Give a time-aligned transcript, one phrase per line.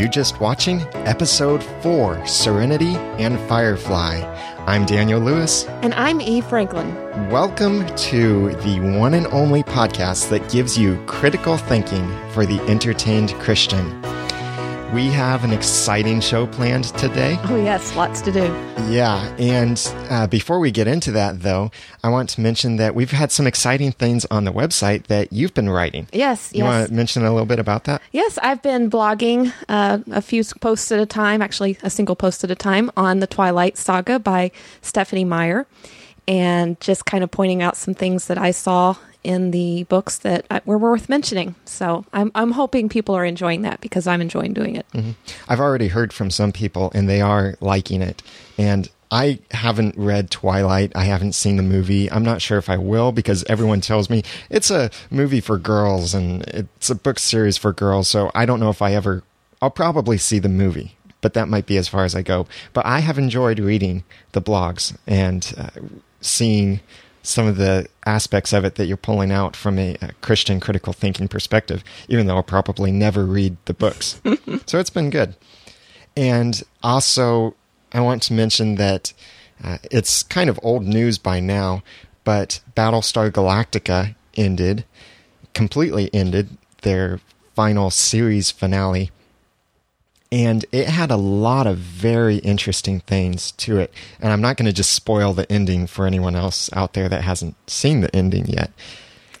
[0.00, 0.80] You just watching?
[0.94, 4.22] Episode 4 Serenity and Firefly.
[4.66, 5.66] I'm Daniel Lewis.
[5.82, 6.94] And I'm Eve Franklin.
[7.28, 13.34] Welcome to the one and only podcast that gives you critical thinking for the entertained
[13.40, 13.99] Christian.
[14.94, 17.38] We have an exciting show planned today.
[17.44, 18.42] Oh, yes, lots to do.
[18.88, 21.70] Yeah, and uh, before we get into that, though,
[22.02, 25.54] I want to mention that we've had some exciting things on the website that you've
[25.54, 26.08] been writing.
[26.12, 26.66] Yes, You yes.
[26.66, 28.02] want to mention a little bit about that?
[28.10, 32.42] Yes, I've been blogging uh, a few posts at a time, actually, a single post
[32.42, 34.50] at a time, on the Twilight Saga by
[34.82, 35.68] Stephenie Meyer,
[36.26, 40.46] and just kind of pointing out some things that I saw in the books that
[40.66, 41.54] were worth mentioning.
[41.64, 44.86] So I'm, I'm hoping people are enjoying that because I'm enjoying doing it.
[45.48, 48.22] I've already heard from some people, and they are liking it.
[48.56, 50.92] And I haven't read Twilight.
[50.94, 52.10] I haven't seen the movie.
[52.10, 56.14] I'm not sure if I will because everyone tells me it's a movie for girls
[56.14, 58.06] and it's a book series for girls.
[58.08, 59.24] So I don't know if I ever.
[59.60, 62.46] I'll probably see the movie, but that might be as far as I go.
[62.72, 65.70] But I have enjoyed reading the blogs and uh,
[66.20, 66.80] seeing
[67.22, 70.92] some of the aspects of it that you're pulling out from a, a Christian critical
[70.92, 74.20] thinking perspective, even though I'll probably never read the books.
[74.66, 75.36] so it's been good.
[76.16, 77.54] And also,
[77.92, 79.12] I want to mention that
[79.62, 81.82] uh, it's kind of old news by now,
[82.24, 84.84] but Battlestar Galactica ended,
[85.54, 87.20] completely ended their
[87.54, 89.10] final series finale.
[90.32, 93.92] And it had a lot of very interesting things to it.
[94.20, 97.22] And I'm not going to just spoil the ending for anyone else out there that
[97.22, 98.70] hasn't seen the ending yet.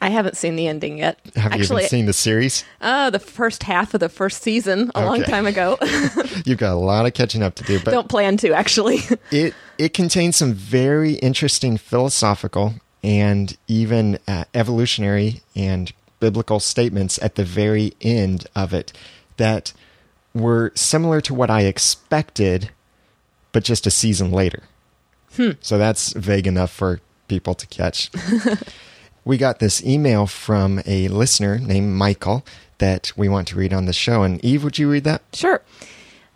[0.02, 1.18] I haven't seen the ending yet.
[1.36, 2.64] Have you actually, even seen the series?
[2.80, 5.76] uh, the first half of the first season a long time ago.
[6.46, 7.78] You've got a lot of catching up to do.
[7.84, 9.00] But Don't plan to, actually.
[9.30, 12.74] it it contains some very interesting philosophical
[13.04, 18.92] and even uh, evolutionary and biblical statements at the very end of it
[19.36, 19.72] that
[20.34, 22.70] were similar to what I expected,
[23.52, 24.62] but just a season later.
[25.36, 25.52] Hmm.
[25.60, 28.10] So that's vague enough for people to catch.
[29.24, 32.44] we got this email from a listener named Michael
[32.78, 34.22] that we want to read on the show.
[34.22, 35.22] And Eve, would you read that?
[35.32, 35.62] Sure.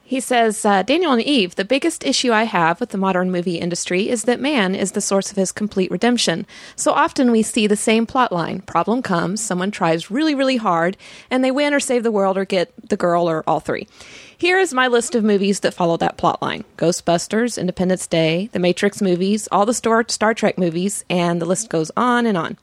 [0.06, 3.56] He says, uh, Daniel and Eve, the biggest issue I have with the modern movie
[3.56, 6.46] industry is that man is the source of his complete redemption.
[6.76, 8.60] So often we see the same plot line.
[8.60, 10.98] Problem comes, someone tries really, really hard,
[11.30, 13.88] and they win or save the world or get the girl or all three.
[14.36, 18.58] Here is my list of movies that follow that plot line Ghostbusters, Independence Day, the
[18.58, 22.58] Matrix movies, all the Star, Star Trek movies, and the list goes on and on.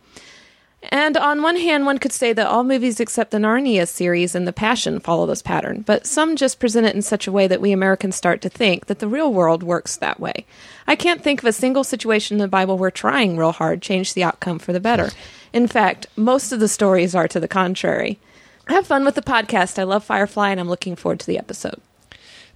[0.89, 4.47] And on one hand, one could say that all movies except the Narnia series and
[4.47, 7.61] The Passion follow this pattern, but some just present it in such a way that
[7.61, 10.45] we Americans start to think that the real world works that way.
[10.87, 14.15] I can't think of a single situation in the Bible where trying real hard changed
[14.15, 15.11] the outcome for the better.
[15.53, 18.19] In fact, most of the stories are to the contrary.
[18.67, 19.77] Have fun with the podcast.
[19.77, 21.79] I love Firefly and I'm looking forward to the episode.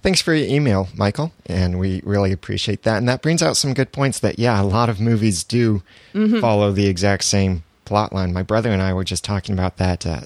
[0.02, 2.98] Thanks for your email, Michael, and we really appreciate that.
[2.98, 5.82] And that brings out some good points that, yeah, a lot of movies do
[6.12, 6.40] mm-hmm.
[6.40, 8.32] follow the exact same plot line.
[8.32, 10.22] My brother and I were just talking about that uh,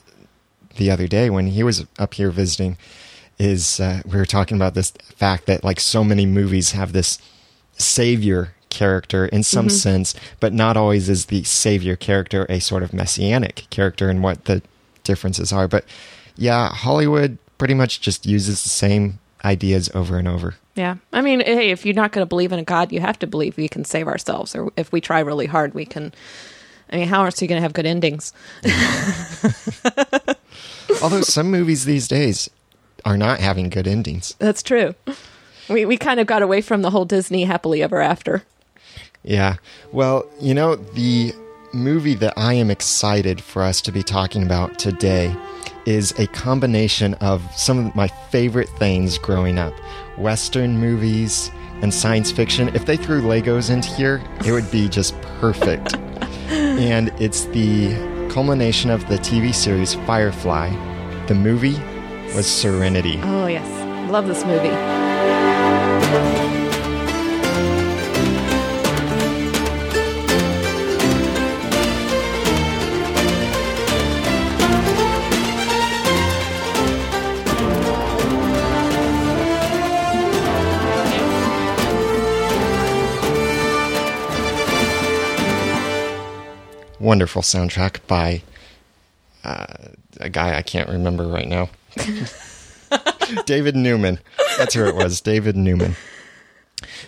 [0.76, 2.76] the other day when he was up here visiting.
[3.38, 7.19] Is uh, we were talking about this fact that like so many movies have this
[7.72, 12.93] savior character in some sense, but not always is the savior character a sort of
[12.93, 14.62] messianic character and what the
[15.04, 15.66] differences are.
[15.69, 15.87] But
[16.37, 20.56] yeah, Hollywood pretty much just uses the same ideas over and over.
[20.75, 20.97] Yeah.
[21.12, 23.27] I mean, hey, if you're not going to believe in a God, you have to
[23.27, 24.54] believe we can save ourselves.
[24.54, 26.12] Or if we try really hard, we can.
[26.91, 28.33] I mean, how else are you going to have good endings?
[31.03, 32.51] Although some movies these days
[33.05, 34.34] are not having good endings.
[34.39, 34.95] That's true.
[35.69, 38.42] We, we kind of got away from the whole Disney happily ever after.
[39.22, 39.57] Yeah.
[39.92, 41.33] Well, you know, the
[41.72, 45.34] movie that I am excited for us to be talking about today
[45.86, 49.72] is a combination of some of my favorite things growing up
[50.19, 51.51] Western movies
[51.82, 52.68] and science fiction.
[52.74, 55.94] If they threw Legos into here, it would be just perfect.
[56.48, 57.94] and it's the
[58.30, 60.71] culmination of the TV series Firefly.
[61.27, 61.78] The movie
[62.34, 63.18] was Serenity.
[63.22, 64.10] Oh, yes.
[64.10, 65.09] Love this movie.
[87.10, 88.41] Wonderful soundtrack by
[89.42, 89.66] uh,
[90.21, 91.68] a guy I can't remember right now.
[93.47, 94.21] David Newman.
[94.59, 95.97] That's who it was, David Newman.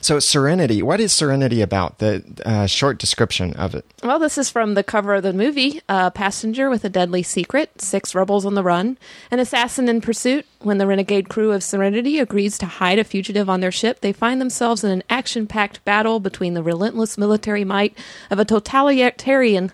[0.01, 1.99] So, Serenity, what is Serenity about?
[1.99, 3.85] The uh, short description of it.
[4.03, 7.81] Well, this is from the cover of the movie A passenger with a deadly secret,
[7.81, 8.99] six rebels on the run,
[9.31, 10.47] an assassin in pursuit.
[10.61, 14.13] When the renegade crew of Serenity agrees to hide a fugitive on their ship, they
[14.13, 17.97] find themselves in an action packed battle between the relentless military might
[18.31, 19.73] of a totalitarian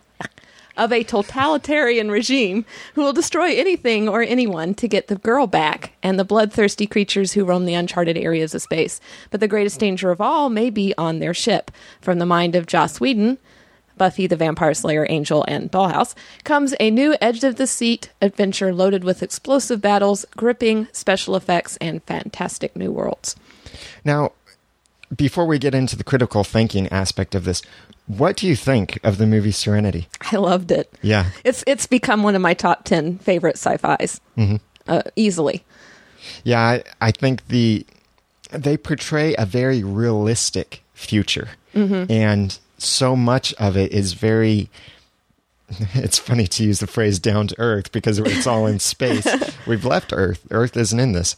[0.78, 2.64] of a totalitarian regime
[2.94, 7.32] who will destroy anything or anyone to get the girl back and the bloodthirsty creatures
[7.32, 9.00] who roam the uncharted areas of space.
[9.30, 11.70] But the greatest danger of all may be on their ship.
[12.00, 13.38] From the mind of Joss Whedon,
[13.98, 16.14] Buffy the Vampire Slayer, Angel, and Dollhouse,
[16.44, 21.76] comes a new edge of the seat adventure loaded with explosive battles, gripping special effects,
[21.78, 23.34] and fantastic new worlds.
[24.04, 24.32] Now,
[25.14, 27.62] before we get into the critical thinking aspect of this,
[28.06, 30.08] what do you think of the movie Serenity?
[30.32, 30.92] I loved it.
[31.02, 31.30] Yeah.
[31.44, 34.20] It's it's become one of my top 10 favorite sci-fis.
[34.36, 34.56] Mm-hmm.
[34.86, 35.64] Uh, easily.
[36.44, 37.86] Yeah, I, I think the
[38.50, 41.50] they portray a very realistic future.
[41.74, 42.10] Mm-hmm.
[42.10, 44.70] And so much of it is very
[45.94, 49.26] it's funny to use the phrase down to earth because it's all in space.
[49.66, 50.46] We've left Earth.
[50.50, 51.36] Earth isn't in this.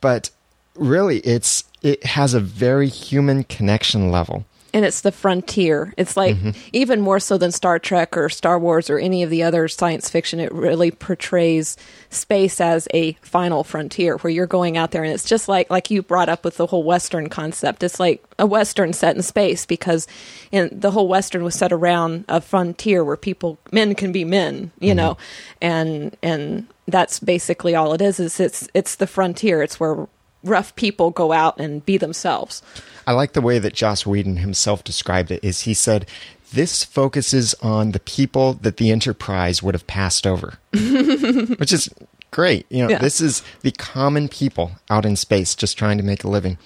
[0.00, 0.30] But
[0.76, 4.44] really it's it has a very human connection level
[4.74, 5.92] and it's the frontier.
[5.96, 6.50] It's like mm-hmm.
[6.72, 10.08] even more so than Star Trek or Star Wars or any of the other science
[10.08, 10.40] fiction.
[10.40, 11.76] It really portrays
[12.10, 15.90] space as a final frontier where you're going out there, and it's just like like
[15.90, 17.82] you brought up with the whole Western concept.
[17.82, 20.06] It's like a Western set in space because
[20.50, 24.70] in, the whole Western was set around a frontier where people men can be men,
[24.80, 24.96] you mm-hmm.
[24.96, 25.18] know,
[25.60, 28.18] and and that's basically all it is.
[28.18, 29.62] Is it's it's the frontier.
[29.62, 30.08] It's where
[30.44, 32.62] rough people go out and be themselves.
[33.06, 35.42] I like the way that Joss Whedon himself described it.
[35.42, 36.06] Is he said
[36.52, 41.88] this focuses on the people that the Enterprise would have passed over, which is
[42.30, 42.66] great.
[42.70, 42.98] You know, yeah.
[42.98, 46.58] this is the common people out in space just trying to make a living.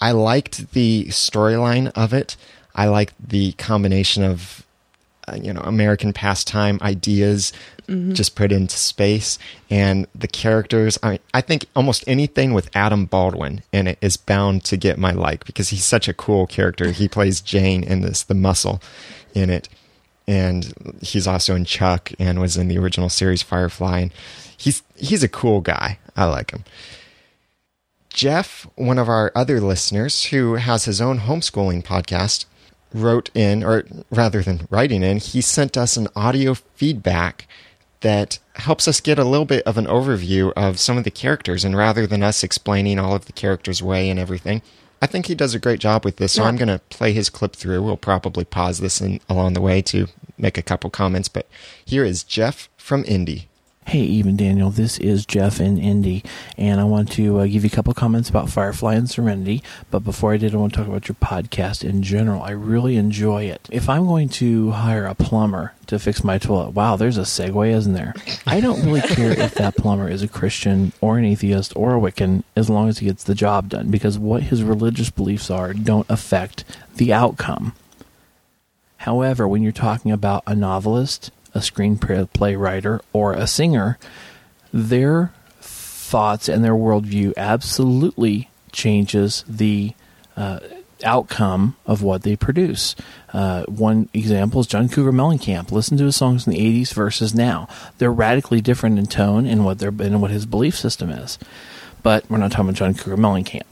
[0.00, 2.36] I liked the storyline of it.
[2.74, 4.63] I liked the combination of
[5.26, 7.52] uh, you know American pastime ideas
[7.88, 8.12] mm-hmm.
[8.12, 9.38] just put into space,
[9.70, 10.98] and the characters.
[11.02, 15.12] I I think almost anything with Adam Baldwin in it is bound to get my
[15.12, 16.90] like because he's such a cool character.
[16.90, 18.82] He plays Jayne in this, the muscle
[19.34, 19.68] in it,
[20.26, 20.72] and
[21.02, 24.00] he's also in Chuck and was in the original series Firefly.
[24.00, 24.12] And
[24.56, 25.98] he's he's a cool guy.
[26.16, 26.64] I like him.
[28.14, 32.44] Jeff, one of our other listeners who has his own homeschooling podcast,
[32.94, 37.46] wrote in, or rather than writing in, he sent us an audio feedback
[38.00, 41.64] that helps us get a little bit of an overview of some of the characters.
[41.64, 44.62] And rather than us explaining all of the characters' way and everything,
[45.02, 46.32] I think he does a great job with this.
[46.32, 46.48] So yeah.
[46.48, 47.82] I'm going to play his clip through.
[47.82, 50.06] We'll probably pause this in, along the way to
[50.38, 51.28] make a couple comments.
[51.28, 51.48] But
[51.84, 53.48] here is Jeff from Indy.
[53.94, 56.24] Hey, even Daniel, this is Jeff in Indy,
[56.58, 59.62] and I want to uh, give you a couple comments about Firefly and Serenity.
[59.92, 62.42] But before I did, I want to talk about your podcast in general.
[62.42, 63.68] I really enjoy it.
[63.70, 67.70] If I'm going to hire a plumber to fix my toilet, wow, there's a segue,
[67.70, 68.14] isn't there?
[68.48, 72.00] I don't really care if that plumber is a Christian or an atheist or a
[72.00, 75.72] Wiccan, as long as he gets the job done, because what his religious beliefs are
[75.72, 76.64] don't affect
[76.96, 77.76] the outcome.
[78.96, 83.98] However, when you're talking about a novelist, a screenplay writer or a singer,
[84.72, 89.94] their thoughts and their worldview absolutely changes the
[90.36, 90.58] uh,
[91.04, 92.94] outcome of what they produce.
[93.32, 95.70] Uh, one example is John Cougar Mellencamp.
[95.70, 97.68] Listen to his songs in the '80s versus now;
[97.98, 101.38] they're radically different in tone and what and what his belief system is.
[102.02, 103.62] But we're not talking about John Cougar Mellencamp.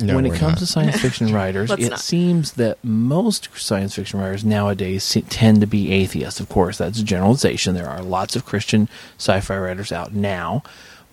[0.00, 0.58] No, when it comes not.
[0.58, 2.00] to science fiction writers, it not.
[2.00, 6.40] seems that most science fiction writers nowadays tend to be atheists.
[6.40, 7.74] Of course, that's a generalization.
[7.74, 10.62] There are lots of Christian sci-fi writers out now,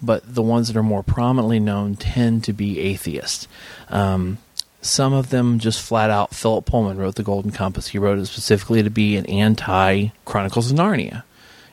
[0.01, 3.47] but the ones that are more prominently known tend to be atheists.
[3.89, 4.39] Um,
[4.81, 6.33] some of them just flat out.
[6.33, 7.89] Philip Pullman wrote The Golden Compass.
[7.89, 11.23] He wrote it specifically to be an anti Chronicles of Narnia,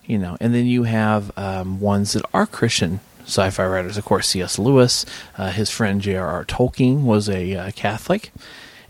[0.04, 0.36] you know.
[0.40, 3.96] And then you have um, ones that are Christian sci-fi writers.
[3.96, 4.58] Of course, C.S.
[4.58, 5.04] Lewis,
[5.36, 6.44] uh, his friend J.R.R.
[6.44, 8.32] Tolkien was a uh, Catholic,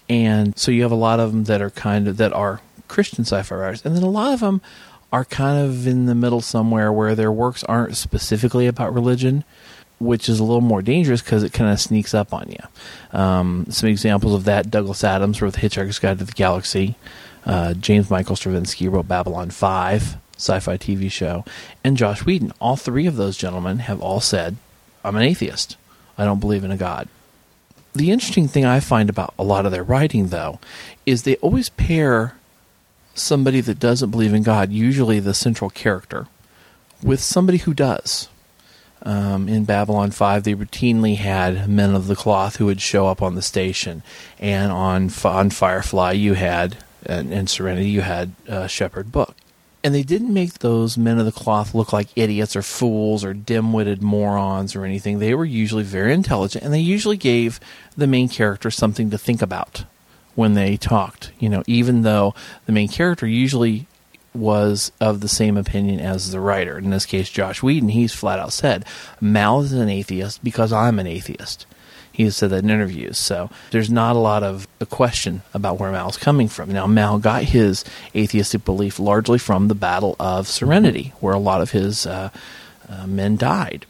[0.09, 3.25] and so you have a lot of them that are kind of that are Christian
[3.25, 4.61] sci-fi writers, and then a lot of them
[5.13, 9.43] are kind of in the middle somewhere where their works aren't specifically about religion,
[9.99, 13.19] which is a little more dangerous because it kind of sneaks up on you.
[13.19, 16.97] Um, some examples of that: Douglas Adams wrote *The Hitchhiker's Guide to the Galaxy*.
[17.45, 21.45] Uh, James Michael Straczynski wrote Babylon 5 sci fi TV show,
[21.85, 22.53] and Joss Whedon.
[22.61, 24.57] All three of those gentlemen have all said,
[25.05, 25.77] I'm an atheist.
[26.17, 27.09] I don't believe in a God.
[27.95, 30.61] The interesting thing I find about a lot of their writing, though,
[31.05, 32.35] is they always pair
[33.15, 36.29] somebody that doesn't believe in God, usually the central character,
[37.03, 38.29] with somebody who does.
[39.03, 43.23] um, in Babylon 5, they routinely had men of the cloth who would show up
[43.23, 44.03] on the station.
[44.39, 49.37] And on, on Firefly, you had, and, and Serenity, you had uh, Shepherd Book.
[49.85, 53.33] And they didn't make those men of the cloth look like idiots or fools or
[53.33, 55.19] dim witted morons or anything.
[55.19, 57.61] They were usually very intelligent, and they usually gave
[57.97, 59.85] the main character something to think about
[60.35, 61.31] when they talked.
[61.39, 62.35] You know, even though
[62.67, 63.87] the main character usually
[64.35, 66.79] was of the same opinion as the writer.
[66.79, 68.85] In this case, Joss Whedon, he's flat out said,
[69.21, 71.67] Mal is an atheist because I'm an atheist.
[72.19, 73.17] He has said that in interviews.
[73.17, 76.69] So there's not a lot of a question about where Mal's coming from.
[76.69, 81.61] Now, Mal got his atheistic belief largely from the Battle of Serenity, where a lot
[81.61, 82.31] of his uh,
[82.89, 83.87] uh, men died.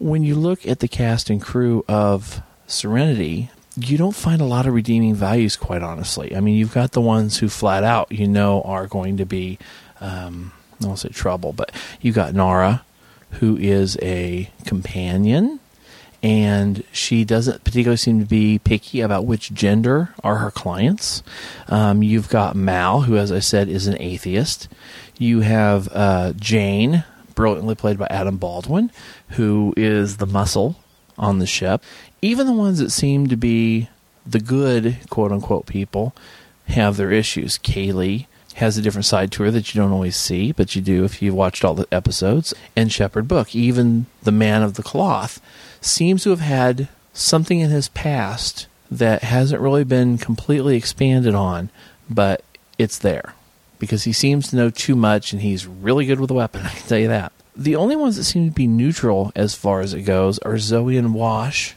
[0.00, 4.66] When you look at the cast and crew of Serenity, you don't find a lot
[4.66, 6.34] of redeeming values, quite honestly.
[6.34, 9.60] I mean, you've got the ones who flat out you know are going to be,
[10.00, 10.50] um,
[10.82, 11.70] I won't say trouble, but
[12.00, 12.80] you've got Inara,
[13.38, 15.60] who is a companion,
[16.24, 21.22] and she doesn't particularly seem to be picky about which gender are her clients.
[21.68, 24.68] Um, you've got Mal, who, as I said, is an atheist.
[25.18, 27.04] You have uh, Jayne,
[27.36, 28.90] brilliantly played by Adam Baldwin,
[29.30, 30.76] who is the muscle
[31.16, 31.84] on the ship
[32.24, 33.86] even the ones that seem to be
[34.24, 36.16] the good quote unquote people
[36.68, 37.58] have their issues.
[37.58, 41.04] Kaylee has a different side to her that you don't always see, but you do
[41.04, 42.54] if you've watched all the episodes.
[42.76, 45.40] And Shepherd Book, even the man of the cloth,
[45.80, 51.70] seems to have had something in his past that hasn't really been completely expanded on,
[52.08, 52.44] but
[52.78, 53.34] it's there
[53.78, 56.62] because he seems to know too much and he's really good with a weapon.
[56.64, 57.32] I can tell you that.
[57.56, 60.96] The only ones that seem to be neutral as far as it goes are Zoe
[60.96, 61.74] and Wash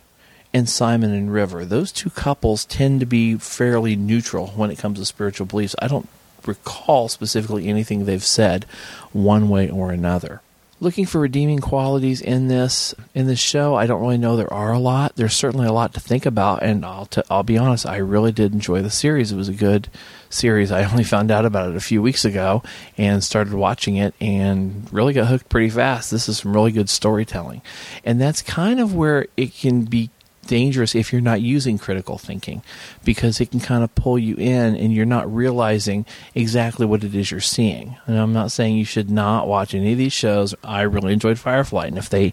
[0.53, 1.65] and Simon and River.
[1.65, 5.75] Those two couples tend to be fairly neutral when it comes to spiritual beliefs.
[5.79, 6.09] I don't
[6.47, 8.65] recall specifically anything they've said
[9.13, 10.41] one way or another.
[10.79, 14.71] Looking for redeeming qualities in this in this show, I don't really know there are
[14.71, 15.15] a lot.
[15.15, 18.31] There's certainly a lot to think about, and I'll t- I'll be honest, I really
[18.31, 19.31] did enjoy the series.
[19.31, 19.87] It was a good
[20.29, 20.71] series.
[20.71, 22.61] I only found out about it a few weeks ago
[22.95, 26.11] and started watching it, and really got hooked pretty fast.
[26.11, 27.63] This is some really good storytelling,
[28.05, 30.11] and that's kind of where it can be
[30.47, 32.63] dangerous if you're not using critical thinking
[33.03, 37.13] because it can kind of pull you in and you're not realizing exactly what it
[37.13, 37.97] is you're seeing.
[38.07, 40.55] And I'm not saying you should not watch any of these shows.
[40.63, 42.31] I really enjoyed Firefly, and if they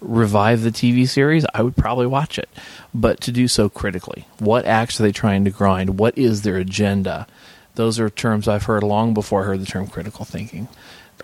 [0.00, 2.48] revive the TV series, I would probably watch it.
[2.92, 5.98] But to do so critically, what acts are they trying to grind?
[5.98, 7.26] What is their agenda?
[7.74, 10.68] Those are terms I've heard long before I heard the term critical thinking.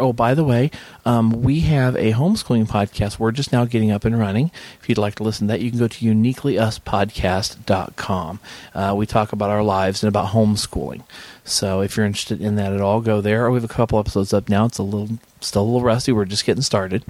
[0.01, 0.71] Oh, by the way,
[1.05, 3.19] um, we have a homeschooling podcast.
[3.19, 4.51] We're just now getting up and running.
[4.81, 8.41] If you'd like to listen to that, you can go to uniquelyuspodcast.com.
[8.75, 11.03] Uh, we talk about our lives and about homeschooling.
[11.45, 13.51] So if you're interested in that at all, go there.
[13.51, 14.67] We have a couple episodes up now.
[14.67, 16.13] It's a little still a little rusty.
[16.13, 17.05] We're just getting started.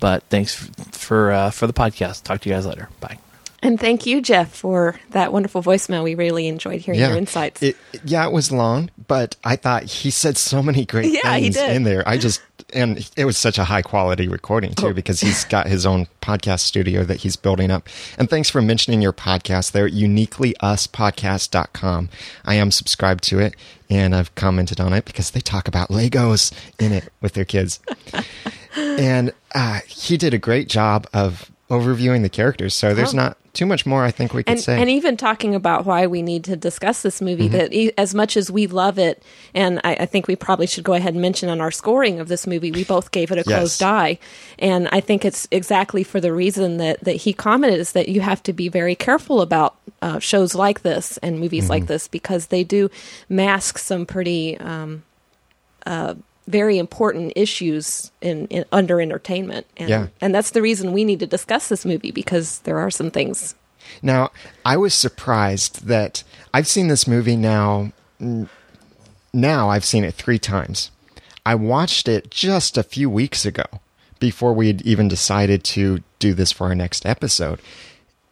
[0.00, 0.54] But thanks
[0.92, 2.22] for uh, for the podcast.
[2.22, 2.88] Talk to you guys later.
[3.00, 3.18] Bye.
[3.62, 6.04] And thank you, Jeff, for that wonderful voicemail.
[6.04, 7.08] We really enjoyed hearing yeah.
[7.08, 7.62] your insights.
[7.62, 11.56] It, yeah, it was long, but I thought he said so many great yeah, things
[11.56, 12.06] in there.
[12.06, 14.92] I just and it was such a high quality recording too, oh.
[14.92, 17.88] because he's got his own podcast studio that he's building up.
[18.18, 22.08] And thanks for mentioning your podcast there, uniquelyuspodcast.com.
[22.44, 23.54] I am subscribed to it
[23.88, 27.78] and I've commented on it because they talk about Legos in it with their kids.
[28.76, 32.74] and uh, he did a great job of overviewing the characters.
[32.74, 33.16] So there's oh.
[33.16, 34.80] not too much more I think we could and, say.
[34.80, 37.72] And even talking about why we need to discuss this movie, mm-hmm.
[37.72, 39.22] that as much as we love it,
[39.54, 42.28] and I, I, think we probably should go ahead and mention on our scoring of
[42.28, 43.58] this movie, we both gave it a yes.
[43.58, 44.18] closed eye.
[44.58, 48.20] And I think it's exactly for the reason that, that he commented is that you
[48.20, 51.70] have to be very careful about uh, shows like this and movies mm-hmm.
[51.70, 52.90] like this because they do
[53.28, 54.58] mask some pretty.
[54.58, 55.02] Um,
[55.86, 56.14] uh,
[56.46, 59.66] very important issues in, in under entertainment.
[59.76, 60.06] And, yeah.
[60.20, 63.54] and that's the reason we need to discuss this movie because there are some things.
[64.02, 64.30] Now,
[64.64, 67.92] I was surprised that I've seen this movie now.
[69.32, 70.90] Now I've seen it three times.
[71.44, 73.64] I watched it just a few weeks ago
[74.18, 77.60] before we had even decided to do this for our next episode.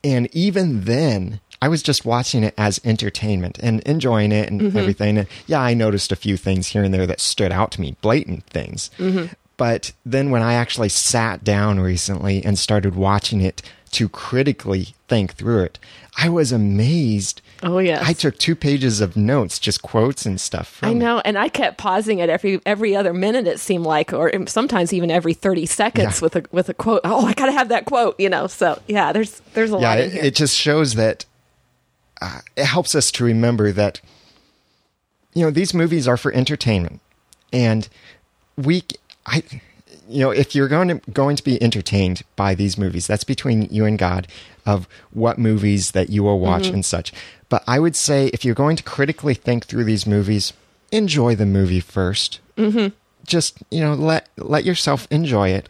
[0.03, 4.77] And even then, I was just watching it as entertainment and enjoying it and mm-hmm.
[4.77, 5.17] everything.
[5.17, 7.97] And yeah, I noticed a few things here and there that stood out to me,
[8.03, 8.91] blatant things.
[8.99, 9.33] Mm-hmm.
[9.57, 15.37] But then when I actually sat down recently and started watching it to critically think
[15.37, 15.79] through it,
[16.19, 17.41] I was amazed.
[17.63, 20.81] Oh yeah, I took two pages of notes, just quotes and stuff.
[20.83, 23.47] I know, and I kept pausing it every every other minute.
[23.47, 26.25] It seemed like, or sometimes even every thirty seconds yeah.
[26.25, 27.01] with a with a quote.
[27.05, 28.49] Oh, I got to have that quote, you know.
[28.49, 29.99] So yeah, there's there's a yeah, lot.
[29.99, 31.25] Yeah, it, it just shows that
[32.25, 34.01] uh, it helps us to remember that
[35.35, 37.01] you know these movies are for entertainment,
[37.53, 37.89] and
[38.57, 38.85] we
[39.27, 39.43] I
[40.09, 43.63] you know, if you're going to going to be entertained by these movies, that's between
[43.71, 44.29] you and God
[44.67, 47.13] of what movies that you will watch and such.
[47.49, 50.53] But I would say if you're going to critically think through these movies,
[50.93, 52.95] enjoy the movie 1st Mm-hmm.
[53.27, 55.69] Just you know, let let yourself enjoy it,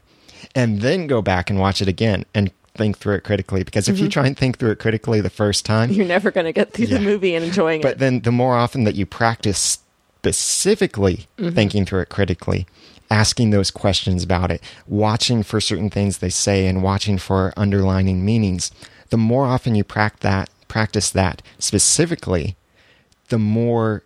[0.54, 3.62] and then go back and watch it again and think through it critically.
[3.62, 4.10] Because if you mm-hmm.
[4.10, 6.86] try and think through it critically the first time, You're never going to get through
[6.86, 6.98] Yeah.
[6.98, 7.90] the movie and enjoying but it.
[7.92, 9.78] But then the more often that you practice
[10.18, 11.54] specifically mm-hmm.
[11.54, 12.66] thinking through it critically,
[13.10, 18.24] asking those questions about it, watching for certain things they say and watching for underlining
[18.24, 18.70] meanings,
[19.10, 22.56] the more often you prac- that, practice that specifically,
[23.28, 24.02] the more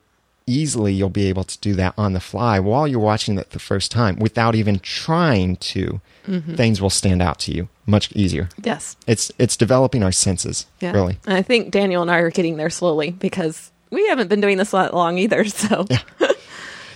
[0.48, 3.58] easily you'll be able to do that on the fly while you're watching it the
[3.58, 6.00] first time without even trying to.
[6.26, 6.54] Mm-hmm.
[6.56, 8.48] Things will stand out to you much easier.
[8.62, 8.96] Yes.
[9.06, 10.92] It's it's developing our senses, Yeah.
[10.92, 11.16] really.
[11.26, 14.58] And I think Daniel and I are getting there slowly because we haven't been doing
[14.58, 15.44] this that long either.
[15.48, 15.86] So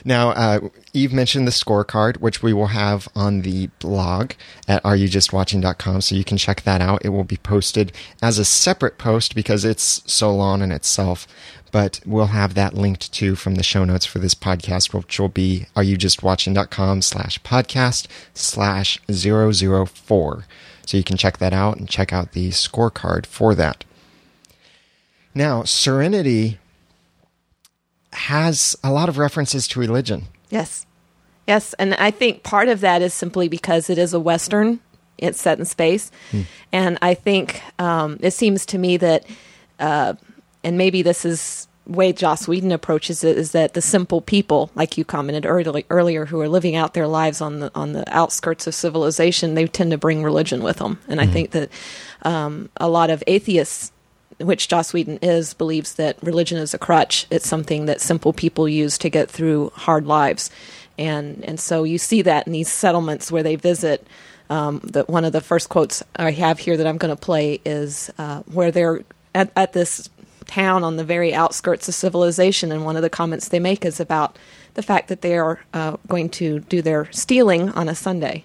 [0.05, 4.33] Now, uh, Eve mentioned the scorecard, which we will have on the blog
[4.67, 7.05] at areyoujustwatching.com, so you can check that out.
[7.05, 11.27] It will be posted as a separate post because it's so long in itself,
[11.71, 15.29] but we'll have that linked to from the show notes for this podcast, which will
[15.29, 20.47] be areyoujustwatching.com slash podcast slash 004.
[20.85, 23.85] So you can check that out and check out the scorecard for that.
[25.35, 26.59] Now, Serenity
[28.13, 30.25] has a lot of references to religion.
[30.51, 30.87] yes,
[31.47, 34.81] yes, and I think part of that is simply because it is a western.
[35.19, 36.11] It's set in space,
[36.73, 39.25] and I think um, it seems to me that,
[39.79, 40.15] uh,
[40.65, 44.97] and maybe this is way Joss Whedon approaches it is that the simple people, like
[44.97, 48.67] you commented early, earlier, who are living out their lives on the on the outskirts
[48.67, 51.71] of civilization, they tend to bring religion with them, and I think that
[52.23, 53.93] um, a lot of atheists
[54.43, 57.27] which Joss Whedon is, believes that religion is a crutch.
[57.31, 60.51] It's something that simple people use to get through hard lives,
[60.99, 64.07] and and so you see that in these settlements where they visit.
[64.51, 67.63] Um, that one of the first quotes I have here that I'm going to play
[67.65, 69.03] is uh, where they're
[69.35, 70.11] at, at this
[70.47, 73.99] town on the very outskirts of civilization, and one of the comments they make is
[73.99, 74.39] about
[74.75, 78.45] the fact that they are uh, going to do their stealing on a Sunday.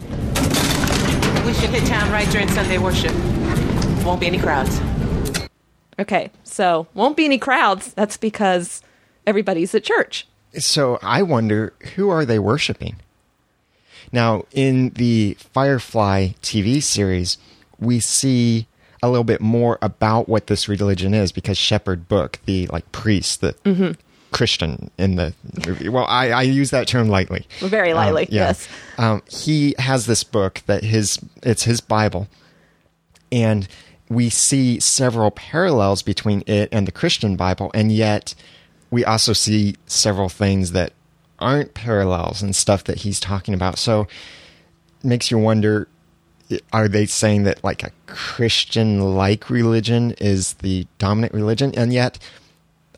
[0.00, 3.14] We should hit town right during Sunday worship.
[4.04, 4.80] Won't be any crowds.
[5.98, 7.92] Okay, so won't be any crowds.
[7.94, 8.82] That's because
[9.26, 10.26] everybody's at church.
[10.58, 12.96] So I wonder who are they worshiping?
[14.12, 17.38] Now, in the Firefly TV series,
[17.80, 18.66] we see
[19.02, 23.40] a little bit more about what this religion is because Shepherd Book, the like priest,
[23.40, 23.96] the
[24.30, 25.34] Christian in the
[25.66, 25.88] movie.
[25.88, 27.46] Well, I, I use that term lightly.
[27.60, 28.46] Very Um, lightly, yeah.
[28.48, 28.68] yes.
[28.98, 32.28] Um, he has this book that his it's his Bible,
[33.32, 33.66] and
[34.08, 38.34] we see several parallels between it and the Christian Bible, and yet
[38.90, 40.92] we also see several things that
[41.38, 43.78] aren't parallels and stuff that he's talking about.
[43.78, 45.88] So it makes you wonder
[46.72, 51.72] are they saying that like a Christian like religion is the dominant religion?
[51.76, 52.18] And yet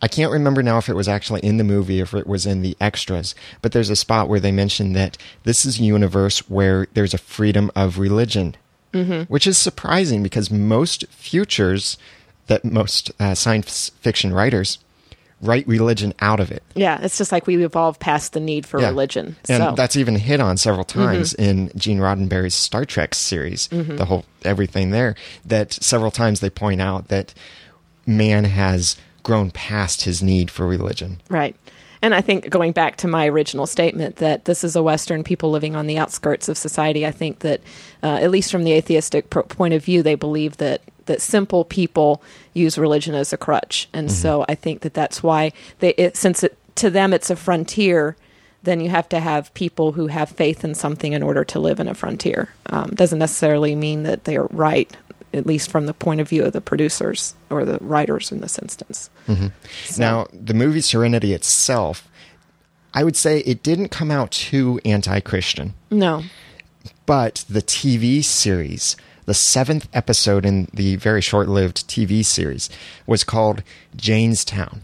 [0.02, 2.62] I can't remember now if it was actually in the movie if it was in
[2.62, 6.86] the extras, but there's a spot where they mention that this is a universe where
[6.94, 8.56] there's a freedom of religion,
[8.96, 9.22] Mm-hmm.
[9.32, 11.98] which is surprising because most futures
[12.46, 14.78] that most uh, science fiction writers
[15.42, 16.62] write religion out of it.
[16.74, 18.88] Yeah, it's just like we evolved past the need for Yeah.
[18.88, 19.36] religion.
[19.48, 21.04] And so that's even hit on several mm-hmm.
[21.04, 23.96] times in Gene Roddenberry's Star Trek series, mm-hmm.
[23.96, 25.14] the whole everything there.
[25.44, 27.34] That several times they point out that
[28.06, 31.20] man has grown past his need for religion.
[31.28, 31.56] right.
[32.06, 35.50] And I think going back to my original statement that this is a Western people
[35.50, 37.60] living on the outskirts of society, I think that
[38.00, 41.64] uh, at least from the atheistic pro- point of view, they believe that that simple
[41.64, 42.22] people
[42.54, 46.44] use religion as a crutch, and so I think that that's why they it, since
[46.44, 48.16] it, to them it's a frontier.
[48.62, 51.80] Then you have to have people who have faith in something in order to live
[51.80, 52.50] in a frontier.
[52.66, 54.96] Um, doesn't necessarily mean that they are right,
[55.36, 58.58] at least from the point of view of the producers or the writers in this
[58.58, 59.10] instance.
[59.26, 62.08] So- Now, the movie Serenity itself,
[62.94, 66.22] I would say it didn't come out too anti Christian, No,
[67.04, 68.96] but the TV series,
[69.26, 72.68] the seventh episode in the very short lived TV series,
[73.06, 73.62] was called
[73.96, 74.80] Jaynestown.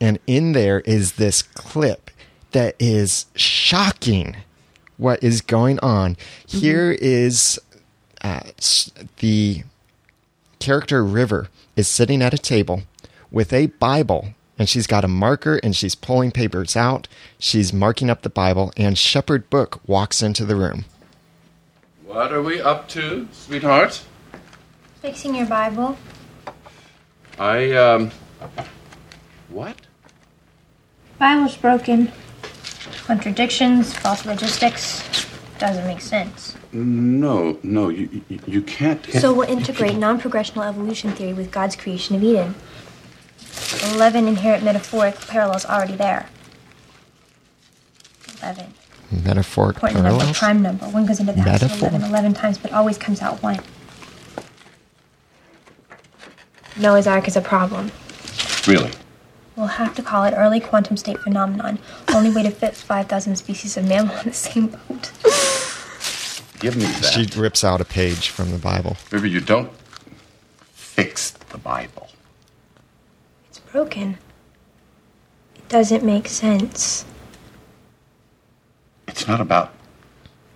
[0.00, 2.10] And in there is this clip
[2.52, 4.36] that is shocking
[4.98, 6.16] what is going on.
[6.46, 7.58] Here is
[8.22, 8.40] uh,
[9.18, 9.62] the
[10.58, 12.82] character River is sitting at a table
[13.30, 17.08] with a Bible, and she's got a marker and she's pulling papers out.
[17.38, 20.84] She's marking up the Bible, and Shepherd Book walks into the room.
[22.04, 24.02] What are we up to, sweetheart?
[25.02, 25.98] Fixing your Bible.
[27.38, 28.10] I, um.
[29.48, 29.76] What?
[31.18, 32.10] Bible's broken.
[33.04, 35.26] Contradictions, false logistics.
[35.58, 36.56] Doesn't make sense.
[36.76, 39.04] No, no, you, you, you can't.
[39.06, 42.54] So we'll integrate non progressional evolution theory with God's creation of Eden.
[43.94, 46.28] 11 inherent metaphoric parallels already there.
[48.42, 48.74] 11.
[49.24, 50.38] Metaphoric Important number, parallels.
[50.38, 50.84] prime number.
[50.86, 51.88] One goes into the house of Metaphor?
[51.88, 53.58] 11 11 times, but always comes out one.
[56.76, 57.90] Noah's Ark is a problem.
[58.66, 58.90] Really?
[59.56, 61.78] We'll have to call it early quantum state phenomenon.
[62.12, 65.12] Only way to fit 5,000 species of mammal in the same boat.
[66.58, 67.12] Give me that.
[67.12, 68.96] She rips out a page from the Bible.
[69.10, 69.70] River, you don't
[70.72, 72.08] fix the Bible.
[73.48, 74.18] It's broken.
[75.56, 77.04] It doesn't make sense.
[79.06, 79.74] It's not about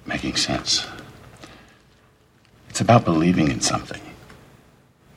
[0.07, 0.87] making sense.
[2.69, 4.01] It's about believing in something.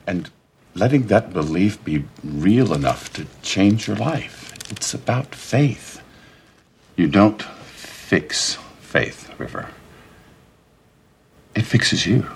[0.06, 0.30] And
[0.74, 4.52] letting that belief be real enough to change your life.
[4.70, 6.02] It's about faith.
[6.96, 9.68] You don't fix faith, River.
[11.54, 12.26] It fixes you.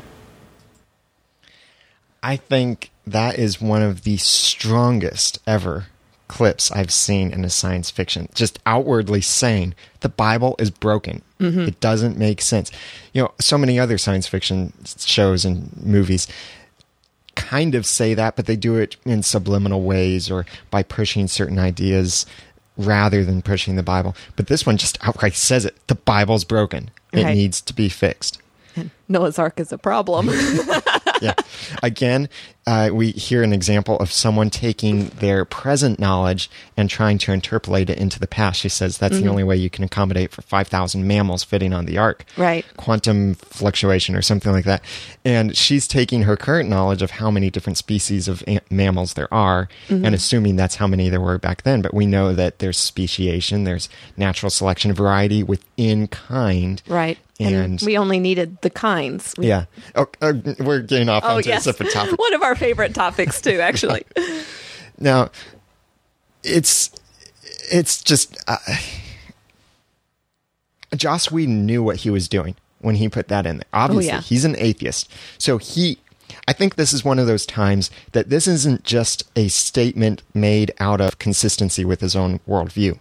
[2.23, 5.87] I think that is one of the strongest ever
[6.29, 8.29] clips I've seen in a science fiction.
[8.35, 11.23] Just outwardly saying the Bible is broken.
[11.41, 11.61] Mm-hmm.
[11.61, 12.71] It doesn't make sense.
[13.13, 16.29] You know, so many other science fiction shows and movies
[17.35, 21.59] kind of say that, but they do it in subliminal ways or by pushing certain
[21.59, 22.27] ideas
[22.77, 24.15] rather than pushing the Bible.
[24.37, 25.77] But this one just outright says it.
[25.87, 26.91] The Bible's broken.
[27.13, 28.41] It needs to be fixed.
[29.09, 30.29] Noah's Ark is a problem.
[31.23, 31.35] yeah.
[31.83, 32.29] Again,
[32.67, 37.89] uh, we hear an example of someone taking their present knowledge and trying to interpolate
[37.89, 38.61] it into the past.
[38.61, 41.97] She says that's the only way you can accommodate for 5,000 mammals fitting on the
[41.97, 42.27] ark.
[42.37, 42.67] Right.
[42.77, 44.83] Quantum fluctuation or something like that.
[45.25, 49.69] And she's taking her current knowledge of how many different species of mammals there are
[49.89, 51.81] and assuming that's how many there were back then.
[51.81, 53.89] But we know that there's speciation, there's
[54.19, 56.83] natural selection, variety within kind.
[56.87, 57.17] right.
[57.41, 59.35] And- we only needed the kinds.
[59.39, 59.67] We- Yeah.
[59.95, 61.67] Oh, uh, we're getting off Oh, onto yes.
[61.67, 62.19] a different topic.
[62.19, 64.05] One of our favorite topics, too, actually.
[65.01, 65.31] Now,
[66.43, 66.91] it's
[67.71, 68.57] it's just uh,
[70.97, 73.67] Joss Whedon knew what he was doing when he put that in there.
[73.73, 74.21] Obviously, Oh, yeah.
[74.23, 75.99] he's an atheist, so he.
[76.47, 80.73] I think this is one of those times that this isn't just a statement made
[80.81, 82.99] out of consistency with his own worldview.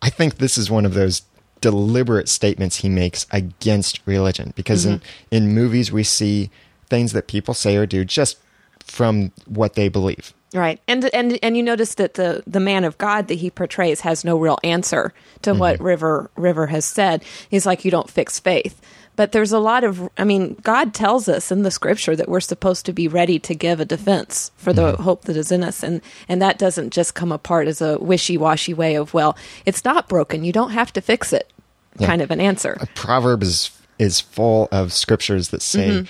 [0.00, 1.22] I think this is one of those
[1.60, 5.34] deliberate statements he makes against religion because in, mm-hmm.
[5.34, 6.50] in movies we see
[6.88, 8.38] things that people say or do just
[8.80, 10.32] from what they believe.
[10.54, 10.80] Right.
[10.86, 14.24] And and and you notice that the the man of God that he portrays has
[14.24, 15.84] no real answer to what mm-hmm.
[15.84, 17.24] River River has said.
[17.50, 18.80] He's like you don't fix faith.
[19.16, 22.40] But there's a lot of I mean God tells us in the scripture that we're
[22.40, 25.02] supposed to be ready to give a defense for the mm-hmm.
[25.02, 28.74] hope that is in us and and that doesn't just come apart as a wishy-washy
[28.74, 31.50] way of well, it's not broken, you don't have to fix it.
[31.98, 32.08] Yeah.
[32.08, 32.76] kind of an answer.
[32.94, 36.06] Proverbs is is full of scriptures that say mm-hmm.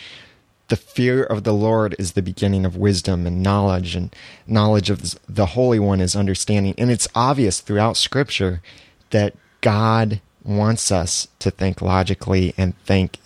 [0.69, 4.15] the fear of the Lord is the beginning of wisdom and knowledge, and
[4.47, 6.75] knowledge of the Holy One is understanding.
[6.79, 8.63] And it's obvious throughout Scripture
[9.11, 13.19] that God wants us to think logically and think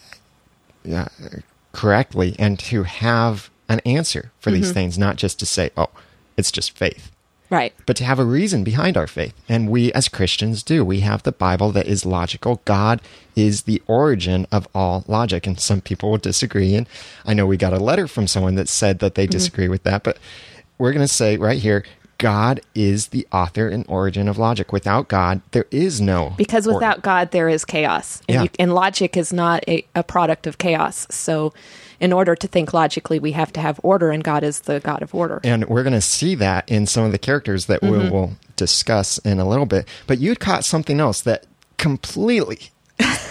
[0.91, 1.07] uh,
[1.73, 5.91] correctly, and to have an answer for these things, not just to say, "Oh,
[6.37, 7.11] it's just faith."
[7.51, 7.75] Right.
[7.85, 9.35] but to have a reason behind our faith.
[9.49, 10.85] And we as Christians do.
[10.85, 12.63] We have the Bible that is logical.
[12.65, 13.03] God
[13.35, 15.49] is the origin of all logic.
[15.49, 16.77] And some people will disagree.
[16.77, 16.87] And
[17.27, 20.05] I know we got a letter from someone that said that they disagree with that.
[20.05, 20.19] But
[20.79, 21.85] we're going to say right here
[22.21, 24.73] God is the author and origin of logic.
[24.73, 26.35] Without God, there is no.
[26.37, 26.77] because order.
[26.77, 28.43] without God, there is chaos, and, Yeah.
[28.43, 31.07] you, and logic is not a, a product of chaos.
[31.11, 31.55] So,
[31.99, 35.01] in order to think logically, we have to have order, and God is the God
[35.01, 35.41] of order.
[35.45, 38.11] And we're going to see that in some of the characters that we mm-hmm.
[38.11, 39.89] will discuss in a little bit.
[40.07, 41.47] But you caught something else that
[41.79, 42.71] completely,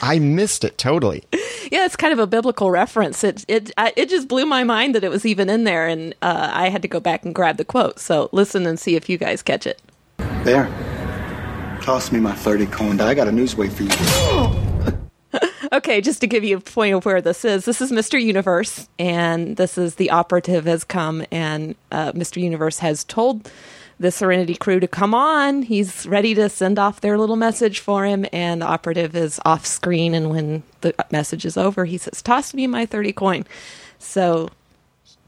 [0.02, 1.24] I missed it totally.
[1.72, 3.24] yeah, it's kind of a biblical reference.
[3.24, 6.14] It it I, it just blew my mind that it was even in there, and
[6.22, 8.00] uh, I had to go back and grab the quote.
[8.00, 9.82] So listen and see if you guys catch it.
[10.44, 10.68] There.
[11.82, 13.00] Toss me my 30 coin.
[13.00, 13.90] I got a news way for you.
[15.72, 18.20] Okay, just to give you a point of where this is, this is Mr.
[18.20, 22.42] Universe, and this is the operative has come, and uh, Mr.
[22.42, 23.52] Universe has told
[24.00, 25.62] the Serenity crew to come on.
[25.64, 29.66] He's ready to send off their little message for him, and the operative is off
[29.66, 30.14] screen.
[30.14, 33.46] And when the message is over, he says, "Toss me my thirty coin."
[34.00, 34.50] So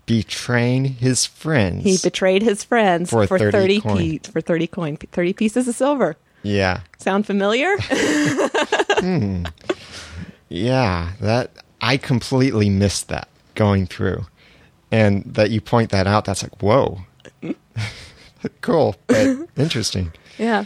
[0.08, 1.84] Betraying his friends.
[1.84, 3.98] he betrayed his friends For for, 30 thirty coin.
[4.20, 6.18] pe- for thirty coin, thirty pieces of silver.
[6.44, 6.82] yeah.
[6.98, 7.76] Sound familiar?
[9.02, 9.46] Hmm.
[10.50, 14.26] Yeah, that I completely missed that going through.
[14.92, 17.00] And that you point that out, that's like, whoa.
[18.62, 20.12] cool, but interesting.
[20.38, 20.66] yeah.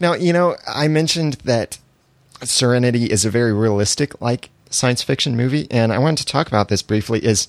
[0.00, 1.78] Now, you know, I mentioned that
[2.42, 6.68] Serenity is a very realistic, like science fiction movie, and I wanted to talk about
[6.68, 7.24] this briefly.
[7.24, 7.48] Is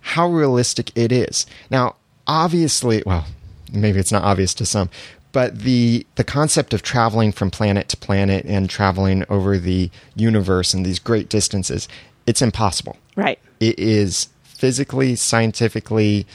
[0.00, 1.46] how realistic it is.
[1.70, 3.26] Now, obviously, well,
[3.72, 4.90] maybe it's not obvious to some,
[5.32, 10.74] but the the concept of traveling from planet to planet and traveling over the universe
[10.74, 11.88] and these great distances,
[12.26, 12.96] it's impossible.
[13.16, 13.38] Right.
[13.60, 16.26] It is physically, scientifically,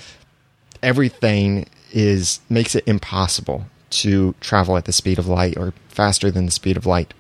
[0.83, 6.45] everything is makes it impossible to travel at the speed of light or faster than
[6.45, 7.13] the speed of light.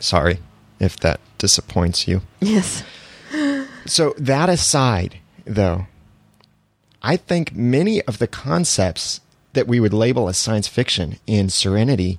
[0.00, 0.38] Sorry
[0.80, 2.22] if that disappoints you.
[2.40, 2.82] Yes.
[3.86, 5.86] So, that aside, though,
[7.02, 9.20] I think many of the concepts
[9.52, 12.18] that we would label as science fiction in Serenity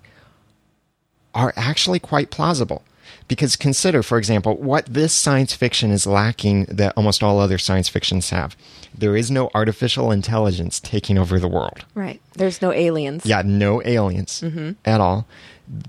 [1.33, 2.83] are actually quite plausible.
[3.27, 7.89] Because consider, for example, what this science fiction is lacking that almost all other science
[7.89, 8.55] fictions have.
[8.97, 11.85] There is no artificial intelligence taking over the world.
[11.95, 12.21] Right.
[12.33, 13.25] There's no aliens.
[13.25, 14.43] Yeah, no aliens
[14.85, 15.27] at all.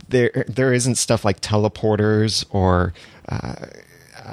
[0.09, 2.95] There, there isn't stuff like teleporters or
[3.29, 3.55] uh,
[4.25, 4.33] uh,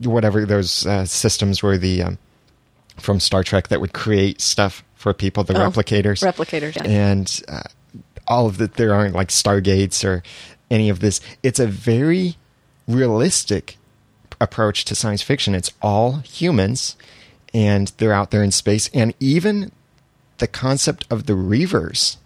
[0.00, 2.18] whatever those uh, systems were the um,
[2.98, 6.84] from Star Trek that would create stuff for people, the Oh, replicators, replicators, yeah.
[6.84, 7.60] and uh,
[8.26, 8.74] all of that.
[8.74, 10.22] There aren't like stargates or
[10.70, 11.20] any of this.
[11.42, 12.36] It's a very
[12.88, 13.76] realistic
[14.40, 15.54] approach to science fiction.
[15.54, 16.96] It's all humans,
[17.52, 19.72] and they're out there in space, and even
[20.38, 22.16] the concept of the Reavers,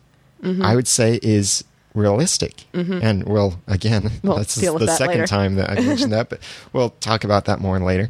[0.43, 0.63] Mm-hmm.
[0.65, 2.65] I would say, is realistic.
[2.73, 5.27] And well, again, We'll that's the that second later.
[5.27, 6.39] time that I mentioned that, but
[6.73, 8.09] we'll talk about that more later.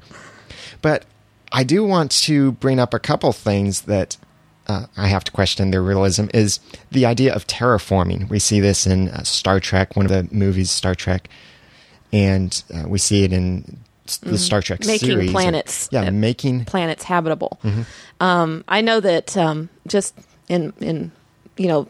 [0.83, 1.07] But
[1.51, 4.19] I do want to bring up a couple things that
[4.69, 8.29] uh, I have to question their realism is the idea of terraforming.
[8.29, 11.29] We see this in uh, Star Trek, one of the movies, Star Trek,
[12.13, 13.79] and uh, we see it in
[14.23, 14.89] the Star Trek Mm-hmm.
[14.91, 15.31] Making series.
[15.31, 15.89] planets.
[15.93, 17.59] yeah, Uh, making planets habitable.
[18.21, 20.15] Um, I know that um, just
[20.49, 21.13] in in
[21.57, 21.89] you know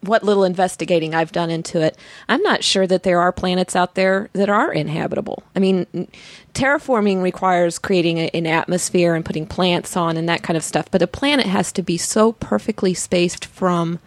[0.00, 1.96] what little investigating I've done into it,
[2.28, 5.42] I'm not sure that there are planets out there that are inhabitable.
[5.56, 6.08] I mean,
[6.54, 10.90] terraforming requires creating a, an atmosphere and putting plants on and that kind of stuff.
[10.90, 13.98] But a planet has to be so perfectly spaced from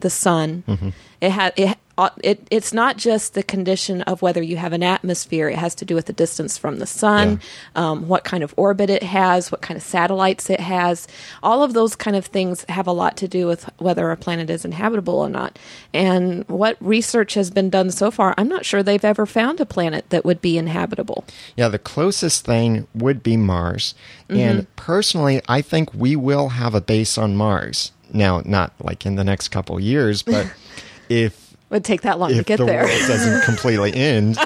[0.00, 0.64] the sun.
[0.68, 0.90] Mm-hmm.
[1.20, 1.78] It has it,
[2.22, 2.46] it.
[2.50, 5.48] It's not just the condition of whether you have an atmosphere.
[5.48, 7.40] It has to do with the distance from the sun,
[7.74, 11.06] um, what kind of orbit it has, what kind of satellites it has.
[11.42, 14.50] All of those kind of things have a lot to do with whether a planet
[14.50, 15.58] is inhabitable or not.
[15.92, 19.66] And what research has been done so far, I'm not sure they've ever found a
[19.66, 21.24] planet that would be inhabitable.
[21.56, 23.94] Yeah, the closest thing would be Mars.
[24.28, 24.40] Mm-hmm.
[24.40, 27.92] And personally, I think we will have a base on Mars.
[28.12, 30.52] Now, not like in the next couple years, but
[31.08, 31.41] if
[31.72, 32.84] Would take that long to if get the there.
[32.84, 34.38] world doesn't completely end,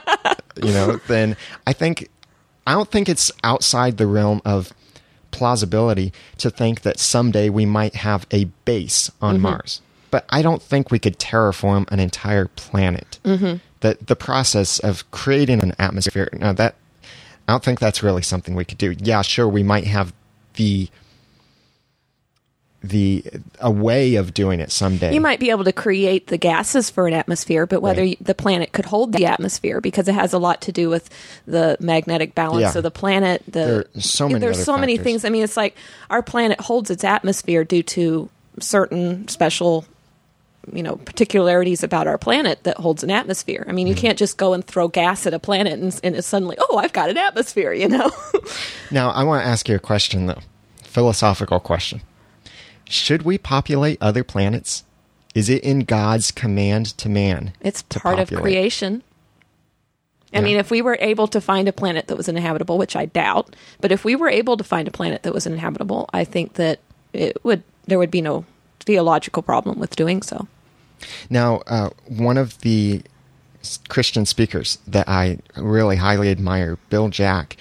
[0.63, 1.37] you know, then
[1.67, 2.09] I think
[2.67, 4.73] I don't think it's outside the realm of
[5.33, 9.25] plausibility to think that someday we might have a base Mm-hmm.
[9.25, 9.83] on Mars.
[10.11, 13.19] But I don't think we could terraform an entire planet.
[13.25, 13.57] Mm-hmm.
[13.81, 16.77] The the process of creating an atmosphere now that
[17.49, 18.95] I don't think that's really something we could do.
[18.99, 20.13] Yeah, sure, we might have
[20.55, 20.89] the
[22.89, 23.25] the
[23.61, 25.13] a way of doing it someday.
[25.15, 28.19] You might be able to create the gases for an atmosphere, but whether Right.
[28.25, 31.09] the planet could hold the atmosphere because it has a lot to do with
[31.47, 32.79] the magnetic balance Yeah.
[32.79, 33.43] of the planet.
[33.47, 35.25] The There so many there's so many things.
[35.25, 35.77] I mean, it's like
[36.11, 38.29] our planet holds its atmosphere due to
[38.61, 39.85] certain special
[40.73, 43.65] you know particularities about our planet that holds an atmosphere.
[43.69, 44.01] I mean, you Mm-hmm.
[44.01, 46.93] can't just go and throw gas at a planet and, and it's suddenly, oh, I've
[46.93, 47.73] got an atmosphere.
[47.73, 48.11] You know,
[48.91, 50.41] Now, I want to ask you a question, though.
[50.83, 52.01] Philosophical question.
[52.89, 54.85] Should we populate other planets?
[55.35, 57.53] Is it in God's command to man?
[57.61, 59.03] it's to part of creation.
[60.33, 60.45] I Yeah.
[60.45, 63.55] mean, if we were able to find a planet that was inhabitable, which I doubt,
[63.81, 66.81] but if we were able to find a planet that was inhabitable, I think that
[67.13, 68.45] it would there would be no
[68.81, 70.49] theological problem with doing so.
[71.31, 73.03] Now, uh, one of the
[73.89, 77.57] Christian speakers that I really highly admire, Bill Jack,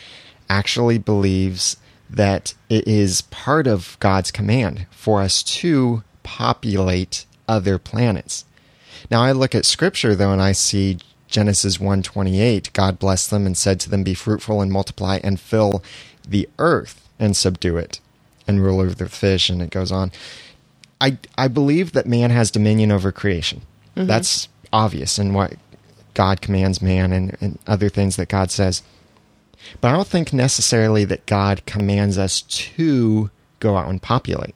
[0.49, 1.77] actually believes
[2.15, 8.45] that it is part of God's command for us to populate other planets.
[9.11, 10.97] Now I look at scripture though and I see
[11.27, 15.83] Genesis 1:28, God blessed them and said to them be fruitful and multiply and fill
[16.27, 17.99] the earth and subdue it
[18.47, 20.11] and rule over the fish and it goes on.
[21.01, 23.61] I I believe that man has dominion over creation.
[23.95, 24.07] Mm-hmm.
[24.07, 25.55] That's obvious in what
[26.13, 28.81] God commands man and, and other things that God says.
[29.81, 34.55] But I don't think necessarily that God commands us to go out and populate.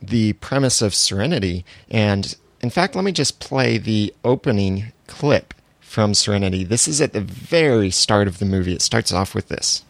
[0.00, 6.14] The premise of Serenity, and in fact, let me just play the opening clip from
[6.14, 6.64] Serenity.
[6.64, 8.74] This is at the very start of the movie.
[8.74, 9.84] It starts off with this.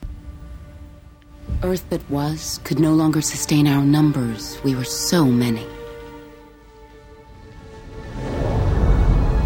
[1.62, 4.58] Earth that was could no longer sustain our numbers.
[4.64, 5.66] We were so many.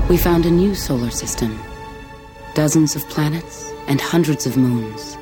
[0.09, 1.59] We found a new solar system,
[2.55, 5.17] dozens of planets, and hundreds of moons.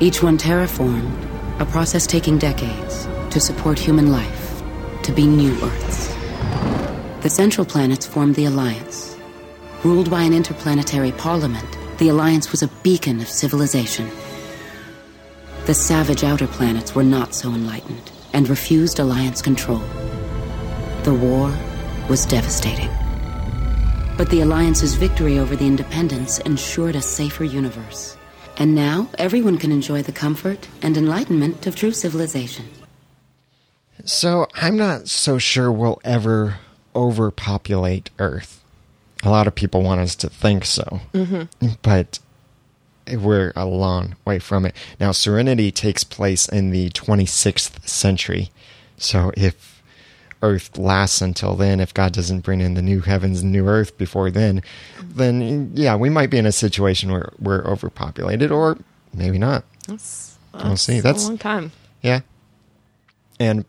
[0.00, 4.62] Each one terraformed, a process taking decades to support human life,
[5.02, 6.14] to be new Earths.
[7.22, 9.16] The central planets formed the Alliance.
[9.84, 11.66] Ruled by an interplanetary parliament,
[11.98, 14.10] the Alliance was a beacon of civilization.
[15.66, 19.82] The savage outer planets were not so enlightened and refused Alliance control.
[21.04, 21.56] The war
[22.08, 22.90] was devastating.
[24.16, 28.16] But the Alliance's victory over the Independents ensured a safer universe.
[28.56, 32.66] And now everyone can enjoy the comfort and enlightenment of true civilization.
[34.04, 36.58] So I'm not so sure we'll ever
[36.94, 38.62] overpopulate Earth.
[39.24, 41.68] A lot of people want us to think so, mm-hmm.
[41.82, 42.20] but
[43.12, 44.76] we're a long way from it.
[45.00, 48.50] Now, Serenity takes place in the 26th century.
[48.96, 49.73] So if
[50.44, 53.96] Earth lasts until then, if God doesn't bring in the new heavens and new Earth
[53.98, 54.62] before then,
[55.02, 58.76] then yeah, we might be in a situation where we're overpopulated, or
[59.12, 59.64] maybe not.
[59.88, 61.00] That's, We'll see.
[61.00, 61.72] That's- a long time.
[62.02, 62.20] Yeah.
[63.40, 63.64] And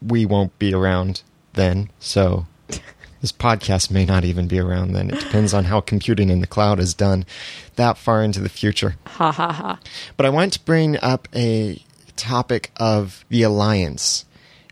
[0.00, 1.22] we won't be around
[1.54, 1.90] then.
[1.98, 2.46] So
[3.20, 5.10] this podcast may not even be around then.
[5.10, 7.26] It depends on how computing in the cloud is done
[7.76, 8.96] that far into the future.
[9.06, 9.78] Ha ha ha.
[10.16, 11.82] But I want to bring up a
[12.16, 14.24] topic of the alliance.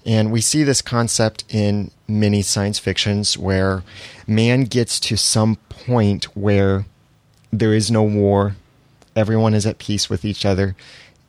[0.07, 3.83] And we see this concept in many science fictions where
[4.27, 6.87] man gets to some point where
[7.53, 8.57] there is no war,
[9.15, 10.77] everyone is at peace with each other,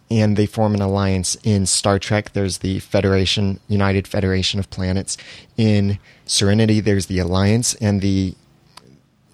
[0.10, 1.36] and they form an alliance.
[1.43, 5.17] In Star Trek, there's the Federation, United Federation of Planets.
[5.57, 8.36] In Serenity, there's the Alliance, and the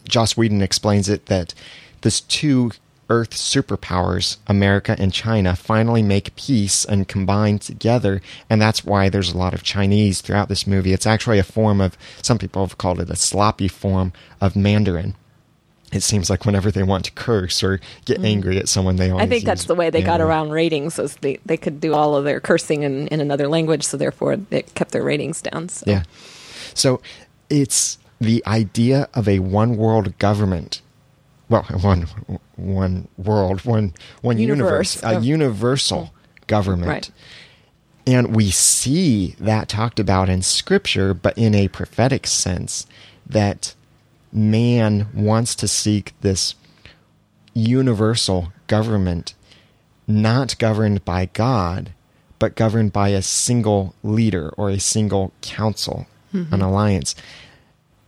[0.08, 1.54] Joss Whedon explains it that
[2.02, 2.72] these two
[3.10, 9.32] Earth superpowers, America and China, finally make peace and combine together, and that's why there's
[9.32, 10.94] a lot of Chinese throughout this movie.
[10.94, 15.16] It's actually a form of some people have called it a sloppy form of Mandarin.
[15.94, 18.26] It seems like whenever they want to curse or get mm-hmm.
[18.26, 19.24] angry at someone, they always.
[19.24, 22.16] I think that's the way they got around ratings, is they, they could do all
[22.18, 25.70] of their cursing in, in another language, so therefore it kept their ratings down.
[25.70, 25.86] So.
[25.88, 26.04] Yeah.
[26.74, 27.02] So
[27.50, 30.82] it's the idea of a one world government.
[31.50, 32.08] Well, one
[32.56, 35.16] one world, one one universe, Universe.
[35.16, 35.22] a Oh.
[35.22, 36.14] universal
[36.48, 36.88] government.
[36.88, 37.12] Right.
[38.06, 42.86] And we see that talked about in scripture, but in a prophetic sense,
[43.26, 43.76] that
[44.32, 46.56] man wants to seek this
[47.54, 49.34] universal government,
[50.08, 51.92] not governed by God,
[52.40, 56.62] but governed by a single leader or a single council, an mm-hmm.
[56.62, 57.16] alliance.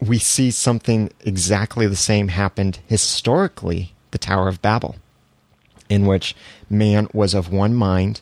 [0.02, 4.96] We see something exactly the same happened historically, the Tower of Babel,
[5.90, 6.36] in which
[6.70, 8.22] man was of one mind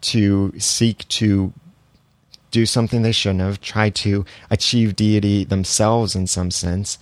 [0.00, 1.52] to seek to
[2.50, 6.98] do something they shouldn't have, try to achieve deity themselves in some sense.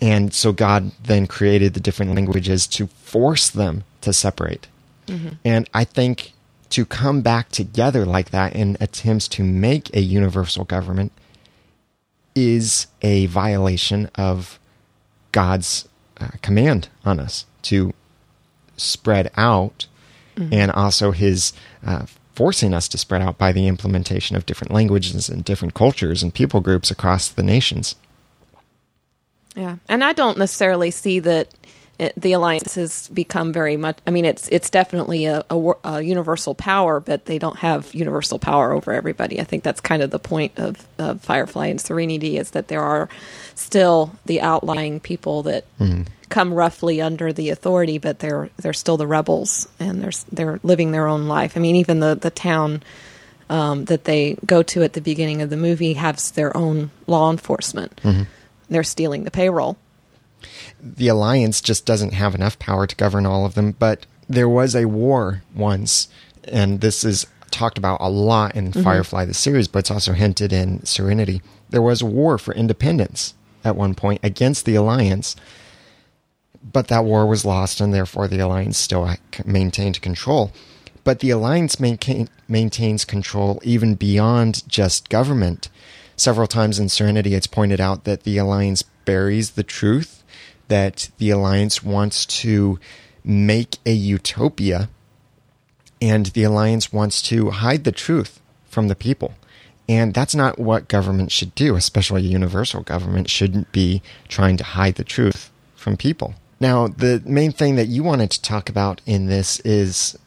[0.00, 4.68] And so God then created the different languages to force them to separate.
[5.06, 5.28] Mm-hmm.
[5.44, 6.32] And I think
[6.70, 11.12] to come back together like that in attempts to make a universal government
[12.34, 14.58] is a violation of
[15.32, 15.88] God's
[16.18, 17.92] uh, command on us to
[18.76, 19.86] spread out
[20.52, 21.52] and also his
[21.84, 26.22] uh, forcing us to spread out by the implementation of different languages and different cultures
[26.22, 27.96] and people groups across the nations.
[29.56, 31.48] Yeah, and I don't necessarily see that
[31.98, 33.98] it, the alliance has become very much.
[34.06, 38.38] I mean, it's it's definitely a, a, a universal power, but they don't have universal
[38.38, 39.40] power over everybody.
[39.40, 42.82] I think that's kind of the point of, of Firefly and Serenity is that there
[42.82, 43.08] are
[43.56, 45.64] still the outlying people that
[46.28, 50.92] come roughly under the authority, but they're they're still the rebels and they're they're living
[50.92, 51.56] their own life.
[51.56, 52.82] I mean, even the the town.
[53.50, 57.30] Um, that they go to at the beginning of the movie has their own law
[57.30, 57.98] enforcement.
[58.68, 59.78] They're stealing the payroll.
[60.80, 63.72] The alliance just doesn't have enough power to govern all of them.
[63.72, 66.08] But there was a war once,
[66.44, 68.82] and this is talked about a lot in mm-hmm.
[68.82, 71.42] Firefly the series, but it's also hinted in Serenity.
[71.70, 73.34] There was a war for independence
[73.64, 75.34] at one point against the alliance,
[76.62, 79.08] but that war was lost, and therefore the alliance still
[79.44, 80.52] maintained control.
[81.04, 85.70] But the alliance maintain, maintains control even beyond just government.
[86.16, 90.17] Several times in Serenity, it's pointed out that the alliance buries the truth,
[90.68, 92.78] that the alliance wants to
[93.24, 94.88] make a utopia,
[96.00, 99.34] and the alliance wants to hide the truth from the people.
[99.88, 104.64] And that's not what government should do, especially a universal government shouldn't be trying to
[104.64, 106.34] hide the truth from people.
[106.60, 110.18] Now, the main thing that you wanted to talk about in this is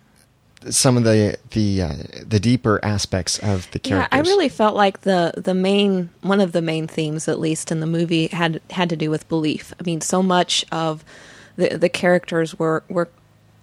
[0.70, 1.94] some of the the uh,
[2.26, 4.10] the deeper aspects of the characters.
[4.12, 4.18] Yeah.
[4.18, 7.80] I really felt like the the main one of the main themes, at least in
[7.80, 9.74] the movie, had had to do with belief.
[9.80, 11.04] I mean, so much of
[11.56, 13.10] the the characters were were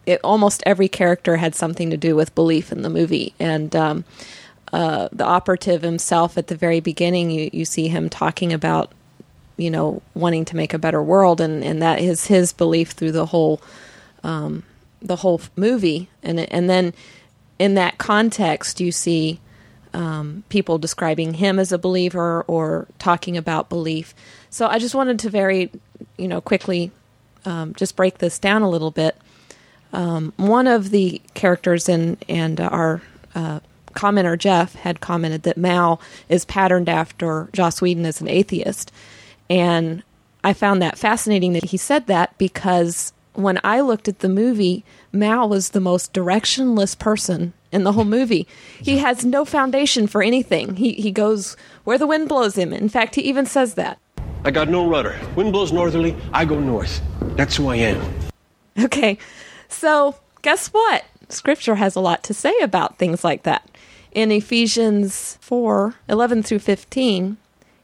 [0.07, 4.05] it, almost every character had something to do with belief in the movie, and um,
[4.73, 8.93] uh, the operative himself at the very beginning, you you see him talking about
[9.57, 13.13] you know wanting to make a better world, and and that is his belief through
[13.13, 13.61] the whole
[14.25, 14.65] um,
[15.01, 16.95] the whole movie, and and then
[17.59, 19.41] in that context, you see
[19.95, 24.15] um, people describing him as a believer or talking about belief.
[24.51, 25.71] So I just wanted to very,
[26.17, 26.93] you know, quickly
[27.45, 29.17] um, just break this down a little bit.
[29.93, 33.03] Um, one of the characters in and our
[33.35, 33.61] uh,
[33.93, 38.93] commenter Jeff had commented that Mal is patterned after Joss Whedon as an atheist,
[39.49, 40.03] and
[40.45, 44.85] I found that fascinating that he said that because when I looked at the movie,
[45.13, 48.47] Mal was the most directionless person in the whole movie.
[48.81, 50.77] He has no foundation for anything.
[50.77, 52.73] He he goes where the wind blows him.
[52.73, 53.99] In fact, he even says that.
[54.45, 55.19] I got no rudder.
[55.37, 57.01] Wind blows northerly, I go north.
[57.37, 58.15] That's who I am.
[58.79, 59.19] Okay.
[59.69, 61.05] So, guess what?
[61.29, 63.69] Scripture has a lot to say about things like that.
[64.13, 67.37] In Ephesians 4 11 through 15,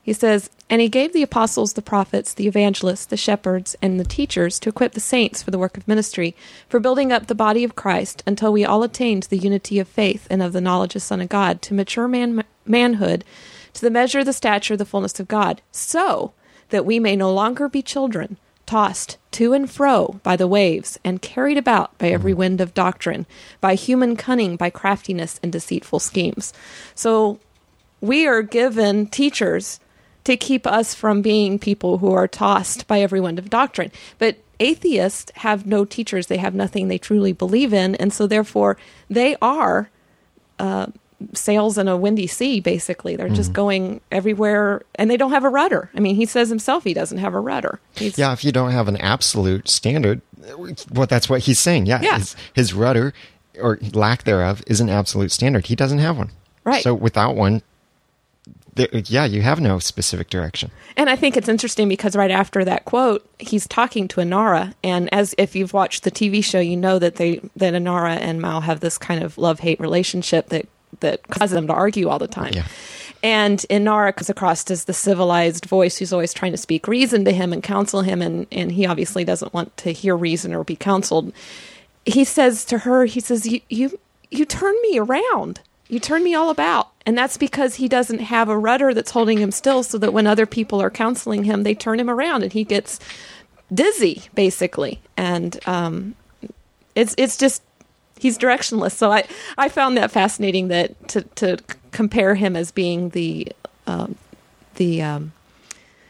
[0.03, 4.05] he says, And he gave the apostles, the prophets, the evangelists, the shepherds, and the
[4.05, 6.35] teachers to equip the saints for the work of ministry,
[6.69, 9.87] for building up the body of Christ, until we all attain to the unity of
[9.87, 13.25] faith and of the knowledge of the Son of God, to mature man- manhood,
[13.75, 16.33] to the measure of the stature of the fullness of God, so
[16.71, 21.21] that we may no longer be children, tossed to and fro by the waves, and
[21.21, 22.39] carried about by every mm-hmm.
[22.39, 23.27] wind of doctrine,
[23.61, 26.55] by human cunning, by craftiness and deceitful schemes.
[26.95, 27.39] So
[28.01, 29.79] we are given teachers
[30.25, 33.93] to keep us from being people who are tossed by every wind of doctrine.
[34.19, 38.77] But atheists have no teachers, they have nothing they truly believe in, and so therefore
[39.11, 39.91] they are
[40.59, 40.87] uh,
[41.33, 43.17] sails in a windy sea, basically.
[43.17, 45.91] They're just going everywhere and they don't have a rudder.
[45.95, 47.81] I mean, he says himself he doesn't have a rudder.
[47.95, 50.21] He's, yeah, if you don't have an absolute standard,
[50.93, 51.87] well, that's what he's saying.
[51.87, 52.19] Yeah, Yeah.
[52.19, 53.15] His, his rudder
[53.61, 55.67] or lack thereof is an absolute standard.
[55.67, 56.31] He doesn't have one.
[56.65, 56.83] Right.
[56.83, 57.63] So without one,
[58.77, 60.71] yeah, you have no specific direction.
[60.97, 65.13] And I think it's interesting because right after that quote, he's talking to Inara, and
[65.13, 68.61] as if you've watched the TV show, you know that they that Inara and Mal
[68.63, 70.67] have this kind of love hate relationship that
[71.01, 72.53] that causes them to argue all the time.
[72.55, 72.67] Yeah.
[73.23, 77.33] And Inara comes across as the civilized voice who's always trying to speak reason to
[77.33, 80.77] him and counsel him, and and he obviously doesn't want to hear reason or be
[80.77, 81.33] counseled.
[82.05, 83.99] He says to her, he says, "You you
[84.31, 86.94] you turn me around." You turn me all about.
[87.07, 90.27] And that's because he doesn't have a rudder that's holding him still so that when
[90.27, 92.99] other people are counseling him, they turn him around and he gets
[93.73, 95.01] dizzy, basically.
[95.17, 96.15] And um,
[96.95, 97.63] it's it's just
[98.19, 98.93] he's directionless.
[98.93, 99.25] So I,
[99.59, 101.59] I found that fascinating that to, to
[101.91, 103.53] compare him as being the
[103.87, 104.17] um,
[104.77, 105.33] the um,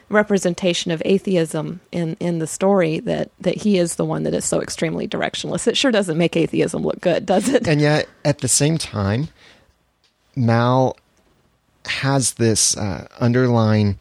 [0.09, 4.45] representation of atheism in, in the story that, that he is the one that is
[4.45, 5.67] so extremely directionless.
[5.67, 7.67] It sure doesn't make atheism look good, does it?
[7.69, 9.29] And yet, at the same time,
[10.37, 10.97] Mal
[11.87, 13.99] has this uh, underlying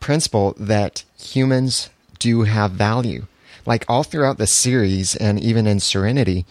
[0.00, 3.26] principle that humans do have value.
[3.66, 6.46] Like all throughout the series and even in Serenity,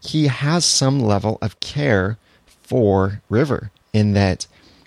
[0.00, 4.46] he has some level of care for River in that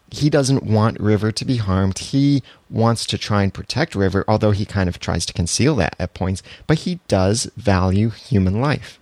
[0.10, 2.00] he doesn't want River to be harmed.
[2.00, 5.96] He wants to try and protect River, although he kind of tries to conceal that
[6.00, 9.00] at points, but he does value human life.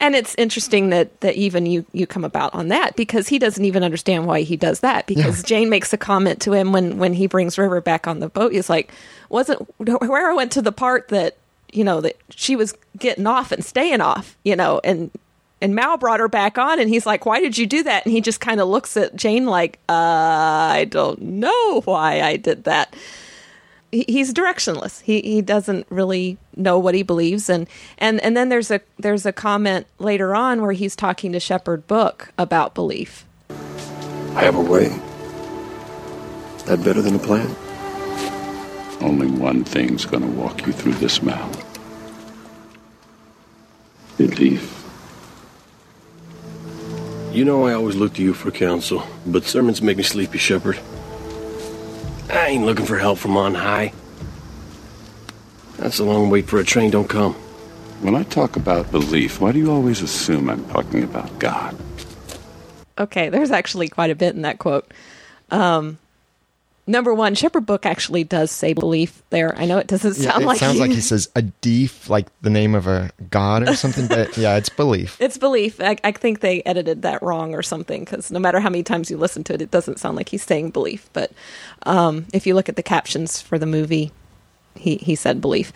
[0.00, 3.64] And it's interesting that, that even you, you come about on that because he doesn't
[3.64, 5.06] even understand why he does that.
[5.06, 5.46] Because Yeah.
[5.46, 8.52] Jayne makes a comment to him when, when he brings River back on the boat.
[8.52, 8.92] He's like,
[9.28, 11.36] wasn't where I went to the part that,
[11.72, 15.10] you know, that she was getting off and staying off, you know, and
[15.60, 18.04] and Mal brought her back on and he's like, Why did you do that?
[18.04, 22.36] And he just kind of looks at Jayne like, uh, I don't know why I
[22.36, 22.94] did that
[24.02, 25.00] he's directionless.
[25.02, 27.68] He he doesn't really know what he believes, and
[27.98, 31.86] and and then there's a there's a comment later on where he's talking to Shepherd
[31.86, 33.24] Book about belief.
[33.50, 34.88] I have a way.
[36.66, 37.54] That better than a plan?
[39.00, 41.50] Only one thing's gonna walk you through this Mal.
[44.16, 44.80] Belief.
[47.32, 50.78] You know I always look to you for counsel, but sermons make me sleepy, Shepherd.
[52.30, 53.92] I ain't looking for help from on high.
[55.76, 57.34] That's a long wait for a train don't come.
[58.00, 61.76] When I talk about belief, why do you always assume I'm talking about God?
[62.98, 64.92] Okay, there's actually quite a bit in that quote.
[65.50, 65.98] Um,
[66.86, 69.56] number one, Shepherd Book actually does say belief there.
[69.56, 72.26] I know it doesn't sound Yeah, it like sounds like he says a deef, like
[72.42, 74.06] the name of a god or something.
[74.06, 75.16] But yeah, it's belief.
[75.20, 75.80] It's belief.
[75.80, 79.10] I, I think they edited that wrong or something because no matter how many times
[79.10, 81.08] you listen to it, it doesn't sound like he's saying belief.
[81.12, 81.32] But
[81.84, 84.12] um, if you look at the captions for the movie,
[84.74, 85.72] he, he said belief.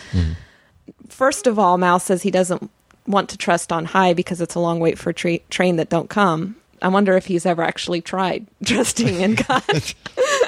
[1.08, 2.70] First of all, Mal says he doesn't
[3.06, 5.88] want to trust on high because it's a long wait for a tra- train that
[5.88, 6.56] don't come.
[6.80, 9.62] I wonder if he's ever actually tried trusting in God.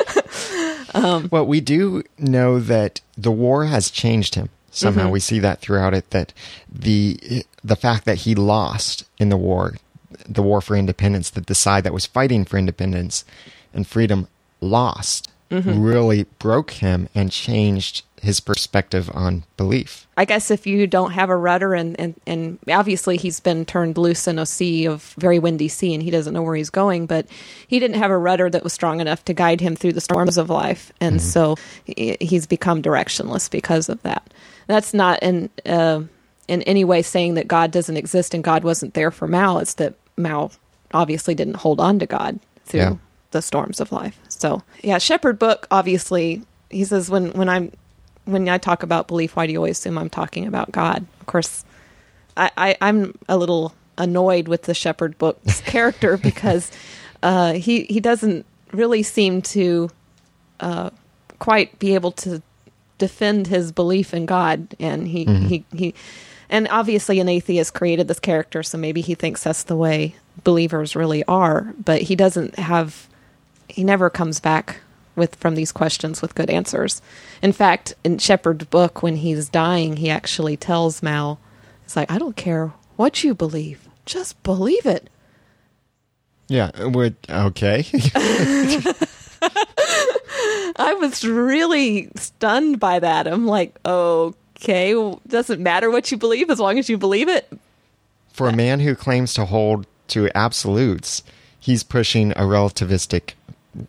[0.94, 4.48] Well, we do know that the war has changed him.
[4.72, 5.10] Somehow Mm-hmm.
[5.12, 6.32] we see that throughout it that
[6.72, 9.74] the the fact that he lost in the war,
[10.28, 13.24] the war for independence, that the side that was fighting for independence
[13.74, 14.28] and freedom
[14.60, 15.82] lost, Mm-hmm.
[15.82, 20.06] really broke him and changed his perspective on belief.
[20.16, 23.96] I guess if you don't have a rudder and, and, and obviously he's been turned
[23.96, 27.06] loose in a sea of very windy sea and he doesn't know where he's going,
[27.06, 27.26] but
[27.66, 30.36] he didn't have a rudder that was strong enough to guide him through the storms
[30.36, 30.92] of life.
[31.00, 31.56] And so
[31.86, 34.32] he's become directionless because of that.
[34.66, 36.02] That's not in, uh,
[36.46, 39.58] in any way saying that God doesn't exist and God wasn't there for Mal.
[39.60, 40.52] It's that Mal
[40.92, 42.94] obviously didn't hold on to God through Yeah.
[43.30, 44.18] the storms of life.
[44.28, 47.72] So yeah, Shepherd Book obviously he says when when I'm
[48.30, 51.06] when I talk about belief, why do you always assume I'm talking about God?
[51.20, 51.64] Of course,
[52.36, 56.70] I, I I'm a little annoyed with the Shepherd Book's character because
[57.22, 59.90] uh, he he doesn't really seem to
[60.60, 60.90] uh,
[61.38, 62.42] quite be able to
[62.98, 65.94] defend his belief in God, and he he he.
[66.48, 70.96] And obviously, an atheist created this character, so maybe he thinks that's the way believers
[70.96, 71.74] really are.
[71.84, 73.08] But he doesn't have
[73.68, 74.80] he never comes back
[75.20, 77.00] with from these questions with good answers.
[77.40, 81.38] In fact, in Shepherd's book, when he's dying, he actually tells Mal,
[81.84, 85.08] "It's like I don't care what you believe, just believe it."
[86.48, 87.84] Yeah, we're okay.
[90.76, 93.26] I was really stunned by that.
[93.28, 97.48] I'm like, okay, well, doesn't matter what you believe as long as you believe it.
[98.32, 101.22] For a man who claims to hold to absolutes,
[101.58, 103.34] he's pushing a relativistic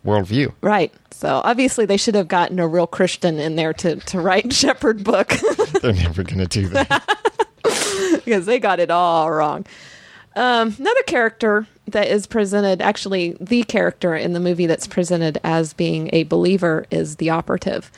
[0.04, 0.52] worldview.
[0.60, 0.92] Right.
[1.10, 5.04] So obviously, they should have gotten a real Christian in there to to write Shepherd
[5.04, 5.28] book.
[5.82, 7.22] They're never going to do that.
[8.24, 9.66] because they got it all wrong.
[10.34, 15.74] Um, another character that is presented, actually, the character in the movie that's presented as
[15.74, 17.90] being a believer is the operative,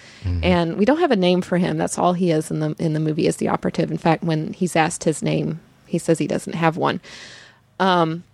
[0.43, 1.79] and we don't have a name for him.
[1.79, 3.91] That's all he is in the in the movie is the operative.
[3.93, 7.01] In fact, when he's asked his name, he says he doesn't have one.
[7.79, 8.25] Um,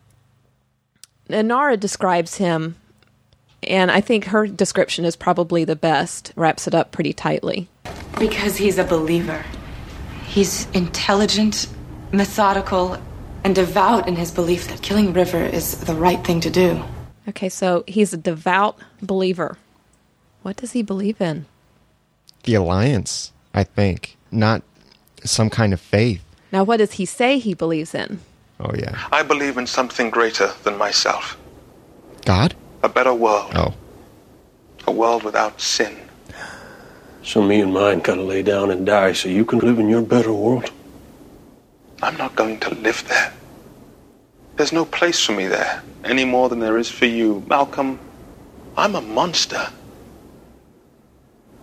[1.29, 2.77] Inara describes him,
[3.63, 6.33] and I think her description is probably the best.
[6.37, 7.69] Wraps it up pretty tightly.
[8.19, 9.45] Because he's a believer.
[10.27, 11.67] He's intelligent,
[12.13, 12.99] methodical,
[13.45, 16.83] and devout in his belief that killing River is the right thing to do.
[17.29, 19.59] Okay, so he's a devout believer.
[20.43, 21.47] What does he believe in?
[22.45, 24.63] the alliance, I think, not
[25.25, 26.23] some kind of faith.
[26.53, 28.21] Now, what does he say he believes in?
[28.59, 28.99] Oh, yeah.
[29.13, 31.39] I believe in something greater than myself.
[32.25, 32.55] God?
[32.83, 33.53] A better world.
[33.55, 33.75] Oh.
[34.87, 35.97] A world without sin.
[37.23, 40.03] So me and mine gotta lay down and die so you can live in your
[40.03, 40.71] better world.
[42.03, 43.33] I'm not going to live there.
[44.57, 47.45] There's no place for me there, any more than there is for you.
[47.47, 47.99] Malcolm,
[48.77, 49.69] I'm a monster.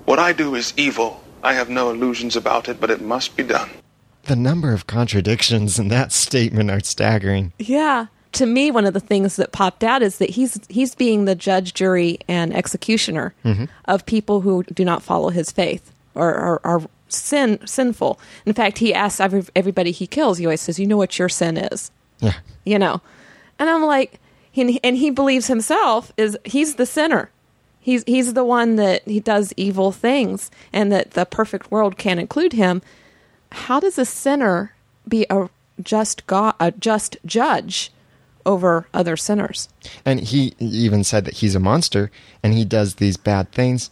[0.06, 1.22] What I do is evil.
[1.44, 3.70] I have no illusions about it, but it must be done.
[4.24, 7.54] The number of contradictions in that statement are staggering.
[7.60, 8.08] Yeah.
[8.34, 11.36] To me, one of the things that popped out is that he's he's being the
[11.36, 13.66] judge, jury, and executioner mm-hmm.
[13.86, 18.20] of people who do not follow his faith or are, are sin sinful.
[18.46, 20.38] In fact, he asks every, everybody he kills.
[20.38, 22.34] He always says, "You know what your sin is." Yeah.
[22.66, 23.02] you know
[23.60, 24.20] and i'm like
[24.56, 27.30] and, and he believes himself is he's the sinner
[27.80, 32.20] he's he's the one that he does evil things and that the perfect world can't
[32.20, 32.82] include him
[33.52, 34.74] how does a sinner
[35.08, 35.48] be a
[35.80, 37.92] just god a just judge
[38.48, 39.70] over other sinners
[40.06, 42.10] And he even said that he's a monster
[42.42, 43.92] and he does these bad things,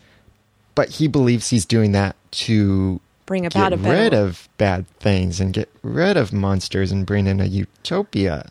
[0.73, 5.39] but he believes he's doing that to Bring about get a rid of bad things
[5.39, 8.49] and get rid of monsters and bring in a utopia.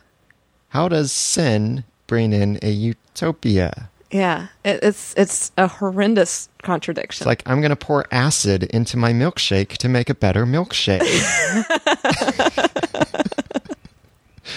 [0.69, 3.91] How does sin bring in a utopia?
[4.11, 9.13] yeah it's it's a horrendous contradiction It's like I'm going to pour acid into my
[9.13, 11.01] milkshake to make a better milkshake.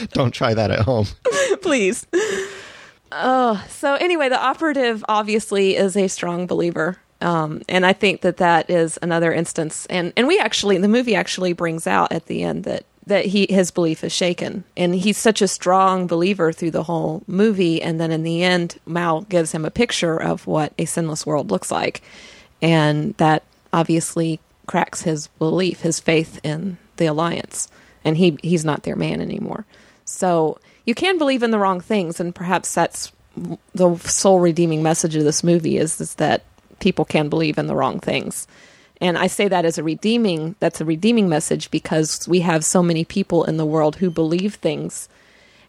[0.09, 1.05] Don't try that at home.
[1.61, 2.05] please.
[3.11, 6.97] Oh, so anyway, the operative obviously is a strong believer.
[7.19, 9.87] Um, and I think that that is another instance.
[9.87, 13.47] And, and we actually, the movie actually brings out at the end that that he
[13.49, 17.81] his belief is shaken, and he's such a strong believer through the whole movie.
[17.81, 21.49] And then in the end, Mal gives him a picture of what a sinless world
[21.49, 22.01] looks like,
[22.61, 27.69] and that obviously cracks his belief, his faith in the alliance,
[28.03, 29.65] and he he's not their man anymore.
[30.07, 33.11] So you can believe in the wrong things, and perhaps that's
[33.75, 36.43] the sole redeeming message of this movie is, is that
[36.79, 38.47] people can believe in the wrong things.
[38.99, 42.81] And I say that as a redeeming that's a redeeming message because we have so
[42.81, 45.07] many people in the world who believe things.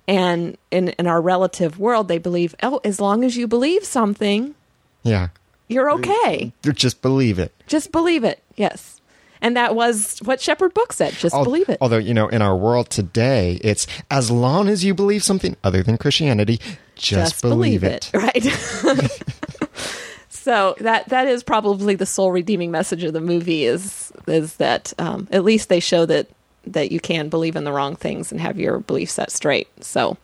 [0.07, 4.55] And in, in our relative world, they believe, oh, as long as you believe something,
[5.03, 5.29] Yeah.
[5.69, 6.55] you're okay.
[6.63, 7.53] Just believe it.
[7.67, 8.43] Just believe it.
[8.57, 8.98] Yes.
[9.41, 11.15] And that was what Shepherd Book said.
[11.15, 11.79] Just Al- believe it.
[11.81, 15.83] Although, you know, in our world today, it's as long as you believe something other
[15.83, 16.61] than Christianity,
[16.97, 18.11] just, believe, it.
[18.13, 18.43] Right.
[20.29, 24.93] so that that is probably the sole redeeming message of the movie is is that
[24.99, 26.29] um, at least they show that
[26.67, 29.69] that you can believe in the wrong things and have your beliefs set straight.
[29.83, 30.17] So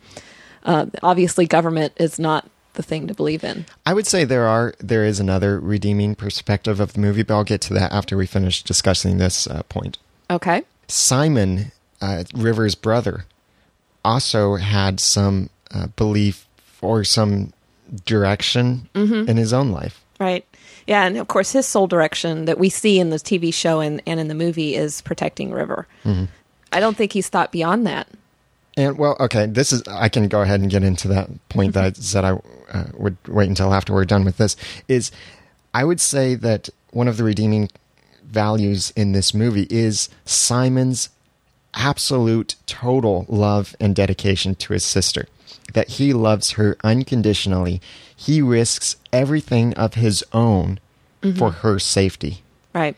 [0.65, 3.65] uh, obviously, government is not the thing to believe in.
[3.87, 7.45] I would say there are there is another redeeming perspective of the movie, but I'll
[7.45, 9.99] get to that after we finish discussing this uh, point.
[10.31, 10.63] Okay.
[10.89, 13.25] Simon, uh, River's brother,
[14.05, 16.47] also had some uh, belief
[16.83, 17.53] or some
[18.05, 19.29] direction Mhm.
[19.29, 20.01] in his own life.
[20.21, 20.45] Right.
[20.87, 24.03] Yeah, and of course, his sole direction that we see in the TV show and,
[24.07, 25.87] and in the movie is protecting River.
[26.05, 26.29] Mhm.
[26.73, 28.07] I don't think he's thought beyond that.
[28.77, 31.85] And well, okay, this is I can go ahead and get into that point that
[31.85, 32.33] I said I
[32.73, 34.57] uh, would wait until after we're done with this.
[34.89, 35.11] Is
[35.73, 37.71] I would say that one of the redeeming
[38.25, 41.09] values in this movie is Simon's
[41.75, 45.27] absolute total love and dedication to his sister.
[45.73, 47.81] That he loves her unconditionally.
[48.15, 50.79] He risks everything of his own
[51.23, 51.39] Mhm.
[51.39, 52.43] for her safety.
[52.75, 52.97] Right.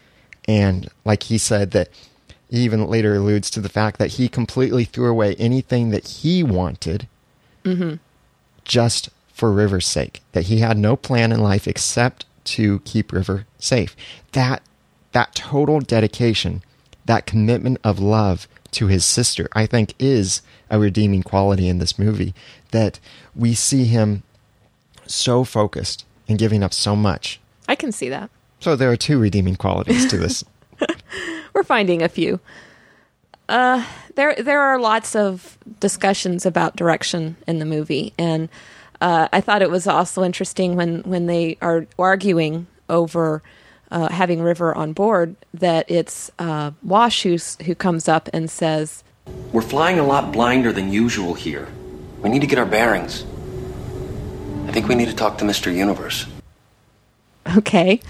[0.49, 1.89] And like he said, that
[2.57, 6.43] he even later alludes to the fact that he completely threw away anything that he
[6.43, 7.07] wanted
[7.65, 7.97] Mm-hmm.
[8.65, 10.23] just for River's sake.
[10.33, 13.97] That he had no plan in life except to keep River safe.
[14.33, 14.63] That
[15.13, 16.63] that total dedication,
[17.07, 21.99] that commitment of love to his sister, I think is a redeeming quality in this
[21.99, 22.35] movie.
[22.71, 23.01] That
[23.35, 24.23] we see him
[25.07, 27.41] so focused and giving up so much.
[27.69, 28.31] I can see that.
[28.61, 30.45] So there are two redeeming qualities to this.
[31.55, 32.41] We're finding a few.
[33.49, 33.85] Uh,
[34.17, 38.49] there there are lots of discussions about direction in the movie, and
[39.01, 43.43] uh, I thought it was also interesting when when they are arguing over
[43.91, 49.05] uh, having River on board that it's uh, Wash who's, who comes up and says,
[49.53, 51.69] We're flying a lot blinder than usual here.
[52.21, 53.25] We need to get our bearings.
[54.67, 55.75] I think we need to talk to Mr.
[55.75, 56.27] Universe.
[57.57, 58.01] "Okay."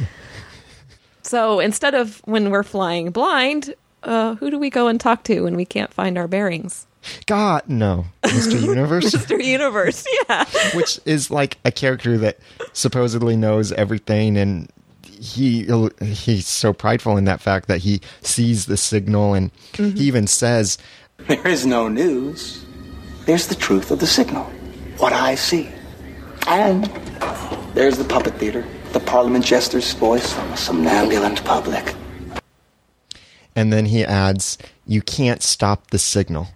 [1.26, 5.40] So instead of when we're flying blind, uh, who do we go and talk to
[5.42, 6.86] when we can't find our bearings?
[7.26, 8.60] God, no, Mr.
[8.62, 9.12] Universe.
[9.14, 9.42] Mr.
[9.42, 10.44] Universe, yeah.
[10.74, 12.38] which is like a character that
[12.72, 14.68] supposedly knows everything and
[15.02, 15.66] he
[16.02, 19.96] he's so prideful in that fact that he sees the signal and Mhm.
[19.96, 20.76] he even says
[21.26, 22.64] There is no news.
[23.24, 24.44] There's the truth of the signal.
[24.98, 25.68] What I see.
[26.46, 26.84] And
[27.74, 28.64] there's the puppet theater,
[28.96, 31.94] the Parliament jester's voice from a somnambulant public.
[33.54, 36.48] and then he adds you can't stop the signal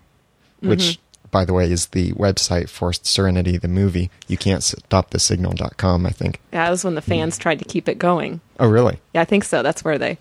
[0.61, 0.99] which Mhm.
[1.31, 6.07] by the way is the website for Serenity the movie you can't stop the signal.com
[6.07, 8.41] I think Yeah, that was when the fans tried to keep it going.
[8.59, 9.63] oh really Yeah, I think so.
[9.63, 10.17] That's where they,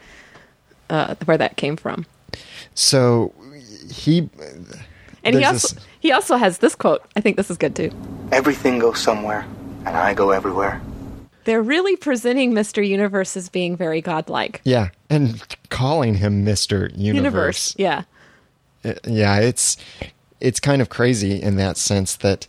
[0.90, 2.06] uh, where that came from.
[2.74, 3.32] so
[3.92, 4.30] he
[5.24, 7.02] And he there's also he also has this quote.
[7.16, 7.92] I think this is good too.
[8.32, 9.46] Everything goes somewhere,
[9.86, 10.82] and I go everywhere.
[11.46, 12.86] They're really presenting Mr.
[12.88, 14.62] Universe as being very godlike.
[14.64, 16.92] yeah and calling him Mr.
[16.98, 18.04] Universe Yeah.
[18.86, 19.78] Uh, yeah it's
[20.40, 22.48] it's kind of crazy in that sense that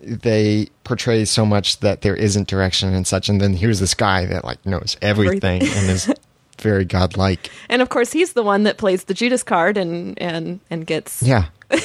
[0.00, 4.24] they portray so much that there isn't direction and such and then here's this guy
[4.24, 5.78] that like knows everything, Everything.
[5.82, 6.12] and is
[6.58, 10.60] very godlike And of course, he's the one that plays the Judas card and and
[10.70, 11.46] and gets yeah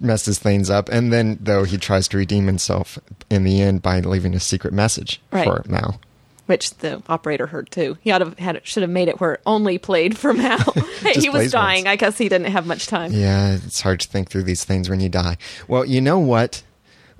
[0.00, 2.98] messes things up and then though he tries to redeem himself
[3.30, 5.44] in the end by leaving a secret message Right.
[5.44, 6.00] for mal
[6.48, 7.98] which the operator heard too.
[8.00, 10.32] He ought to have had it, should have made it where it only played for
[10.32, 10.58] Mal.
[11.14, 11.86] He was dying.
[11.86, 13.12] I guess he didn't have much time.
[13.12, 15.36] Yeah, it's hard to think through these things when you die.
[15.68, 16.62] Well, you know what?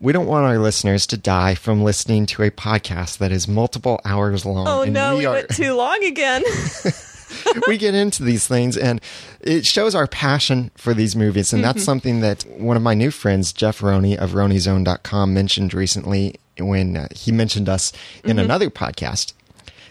[0.00, 4.00] We don't want our listeners to die from listening to a podcast that is multiple
[4.04, 4.66] hours long.
[4.66, 6.42] Oh no, we, are, went too long again.
[7.66, 9.00] we get into these things and
[9.40, 11.52] it shows our passion for these movies.
[11.52, 11.86] And that's Mhm.
[11.86, 17.08] something that one of my new friends, Jeff Roney of RoneyZone.com, mentioned recently when uh,
[17.14, 17.92] he mentioned us
[18.24, 18.42] in Mhm.
[18.44, 19.32] another podcast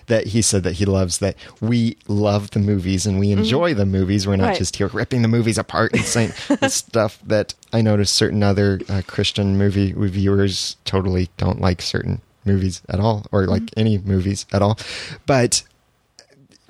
[0.08, 3.86] that he said that he loves that we love the movies and we enjoy the
[3.86, 4.26] movies.
[4.26, 4.50] We're not Mm-hmm.
[4.52, 4.58] Right.
[4.60, 6.32] just here ripping the movies apart and saying
[6.62, 12.22] the stuff that I noticed certain other uh, Christian movie reviewers totally don't like certain
[12.46, 13.80] movies at all or like Mm-hmm.
[13.82, 14.80] any movies at all.
[15.26, 15.64] But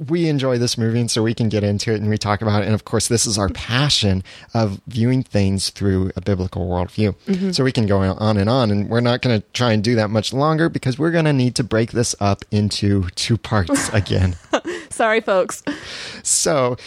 [0.08, 2.62] we enjoy this movie and so we can get into it and we talk about
[2.62, 4.24] it and of course this is our passion
[4.54, 7.56] of viewing things through a biblical worldview Mhm.
[7.56, 9.96] so we can go on and on and we're not going to try and do
[9.96, 13.90] that much longer because we're going to need to break this up into two parts
[13.94, 14.36] again
[14.90, 15.64] Sorry, folks.
[16.24, 16.78] so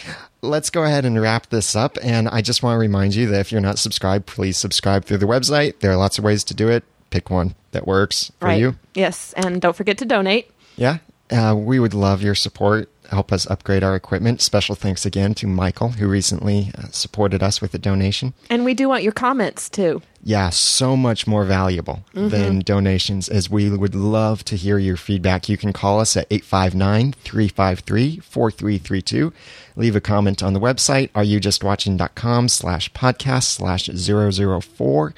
[0.41, 3.39] let's go ahead and wrap this up and i just want to remind you that
[3.41, 6.53] if you're not subscribed please subscribe through the website there are lots of ways to
[6.53, 8.59] do it pick one that works for right.
[8.59, 10.49] you Yes, and don't forget to donate.
[10.75, 10.97] yeah,
[11.29, 12.89] uh, we would love your support.
[13.11, 14.41] Help us upgrade our equipment.
[14.41, 18.33] Special thanks again to Michael, who recently uh, supported us with a donation.
[18.49, 20.01] And we do want your comments too.
[20.23, 25.49] Yeah, so much more valuable than donations, as we would love to hear your feedback.
[25.49, 29.33] You can call us at 859 353 4332.
[29.75, 35.13] Leave a comment on the website, areyoujustwatching.com slash podcast slash 004,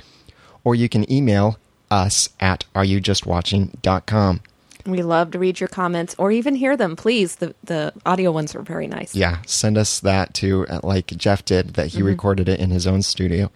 [0.63, 1.59] or you can email
[1.91, 4.41] us at areyoujustwatching.com.
[4.85, 6.95] We love to read your comments or even hear them.
[6.95, 9.15] Please, the the audio ones are very nice.
[9.15, 12.05] Yeah, send us that too, uh, like Jeff did, that he Mhm.
[12.05, 13.49] recorded it in his own studio.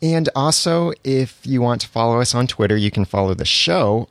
[0.00, 4.08] And also, if you want to follow us on Twitter, you can follow the show.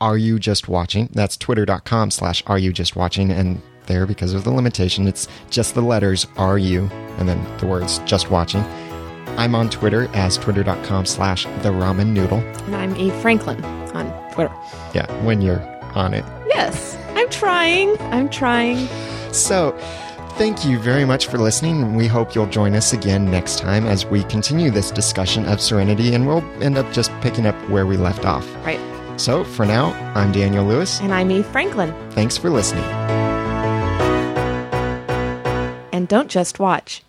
[0.00, 1.08] Are you just watching?
[1.12, 3.30] That's twitter.com slash are you just watching.
[3.30, 7.66] And there, because of the limitation, it's just the letters are you and then the
[7.66, 8.64] words just watching.
[9.36, 12.38] I'm on Twitter as twitter.com slash the ramen noodle.
[12.66, 13.62] And I'm Eve Franklin
[13.94, 14.52] on Twitter.
[14.94, 15.60] Yeah, when you're
[15.96, 16.24] on it.
[16.48, 17.96] Yes, I'm trying.
[18.12, 18.88] I'm trying.
[19.32, 19.76] So,
[20.32, 21.94] thank you very much for listening.
[21.94, 26.14] We hope you'll join us again next time as we continue this discussion of serenity,
[26.14, 28.46] and we'll end up just picking up where we left off.
[28.64, 28.80] Right.
[29.20, 31.00] So, for now, I'm Daniel Lewis.
[31.00, 31.94] And I'm Eve Franklin.
[32.12, 32.84] Thanks for listening.
[35.92, 37.02] And don't just watch.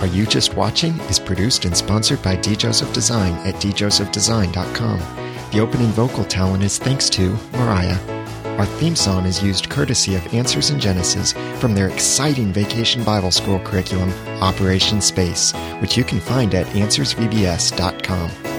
[0.00, 2.54] Are You Just Watching is produced and sponsored by D.
[2.54, 5.23] Joseph Design at djosephdesign.com.
[5.54, 7.96] The opening vocal talent is thanks to Mariah.
[8.58, 13.30] Our theme song is used courtesy of Answers in Genesis from their exciting Vacation Bible
[13.30, 18.53] School curriculum, Operation Space, which you can find at answersvbs.com.